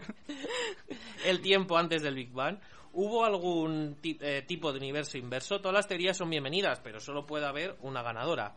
[1.25, 2.59] el tiempo antes del Big Bang?
[2.93, 5.59] ¿Hubo algún eh, tipo de universo inverso?
[5.59, 8.55] Todas las teorías son bienvenidas, pero solo puede haber una ganadora.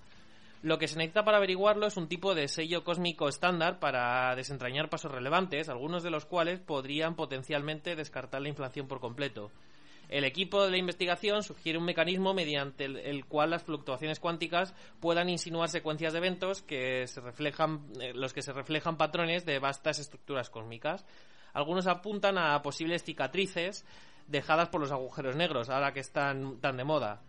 [0.63, 4.91] Lo que se necesita para averiguarlo es un tipo de sello cósmico estándar para desentrañar
[4.91, 9.51] pasos relevantes, algunos de los cuales podrían potencialmente descartar la inflación por completo.
[10.11, 15.29] El equipo de la investigación sugiere un mecanismo mediante el, cual las fluctuaciones cuánticas puedan
[15.29, 20.01] insinuar secuencias de eventos que se reflejan, eh, los que se reflejan patrones de vastas
[20.01, 21.07] estructuras cósmicas.
[21.53, 23.87] Algunos apuntan a posibles cicatrices
[24.27, 27.23] dejadas por los agujeros negros, ahora que están tan de moda,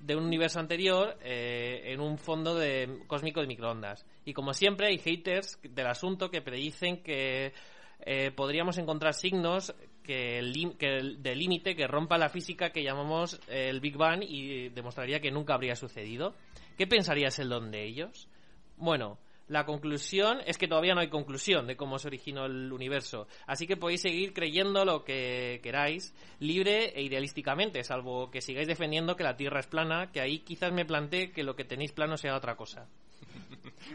[0.00, 4.06] de un universo anterior eh, en un fondo de, cósmico de microondas.
[4.24, 7.52] Y como siempre, hay haters del asunto que predicen que
[8.00, 9.72] eh, podríamos encontrar signos
[10.04, 15.20] que, de límite que rompa la física que llamamos eh, el Big Bang y demostraría
[15.20, 16.34] que nunca habría sucedido.
[16.78, 18.28] ¿Qué pensarías el don de ellos?
[18.76, 23.26] Bueno, la conclusión es que todavía no hay conclusión de cómo se originó el universo,
[23.46, 29.16] así que podéis seguir creyendo lo que queráis, libre e idealísticamente, salvo que sigáis defendiendo
[29.16, 32.16] que la Tierra es plana, que ahí quizás me plantee que lo que tenéis plano
[32.16, 32.88] sea otra cosa.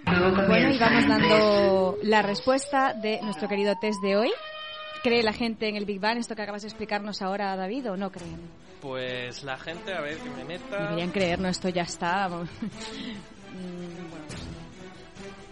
[0.06, 4.32] Bueno, y vamos dando la respuesta de nuestro querido test de hoy.
[5.04, 7.98] ¿Cree la gente en el Big Bang esto que acabas de explicarnos ahora, David, o
[7.98, 8.40] no creen?
[8.82, 10.84] Pues la gente, a ver, que me meta...
[10.84, 12.30] Deberían creer, no, esto ya está.
[13.50, 14.26] Mm, bueno,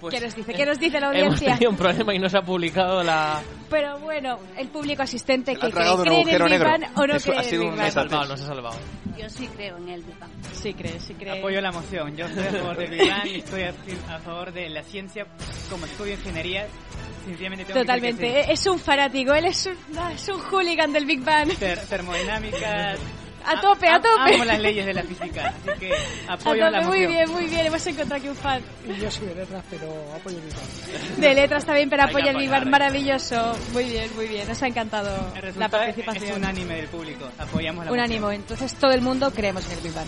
[0.10, 0.54] Pues, ¿Qué nos dice?
[0.54, 1.54] ¿Qué nos dice la Hemos audiencia?
[1.54, 3.42] tenido un problema y no se ha publicado la...
[3.70, 6.60] Pero bueno, el público asistente que cree, ¿cree en el Big.
[6.64, 7.92] Bang o no Eso ha cree en el sido Big No Bang?
[7.92, 8.76] salvado, no se ha salvado.
[9.18, 10.30] Yo sí creo en el Big Bang.
[10.54, 11.40] Sí cree, sí cree.
[11.40, 12.16] Apoyo la moción.
[12.16, 13.74] Yo estoy a favor del Big Bang y estoy a,
[14.16, 15.26] a favor de la ciencia
[15.70, 16.68] como estudio ingeniería.
[17.28, 18.26] Tengo que Totalmente.
[18.26, 19.76] decir que Es un fanático, él es un,
[20.14, 21.50] es un hooligan del Big Bang.
[21.58, 22.96] Ter- termodinámica,
[23.48, 24.36] A tope, a tope.
[24.36, 25.92] Amo las leyes de la física, así que
[26.28, 27.66] A apoyo tope, la muy bien, muy bien.
[27.66, 28.62] Hemos encontrado aquí un fan.
[28.88, 31.16] Y yo soy de letras, pero apoyo mi padre.
[31.18, 33.58] De letras también, pero apoya el apoyar, Maravilloso.
[33.74, 34.48] Muy bien, muy bien.
[34.48, 36.30] Nos ha encantado El la participación.
[36.32, 37.26] es unánime del público.
[37.38, 38.12] Apoyamos la Un moción.
[38.12, 38.32] ánimo.
[38.32, 40.08] Entonces todo el mundo creemos en el Bang.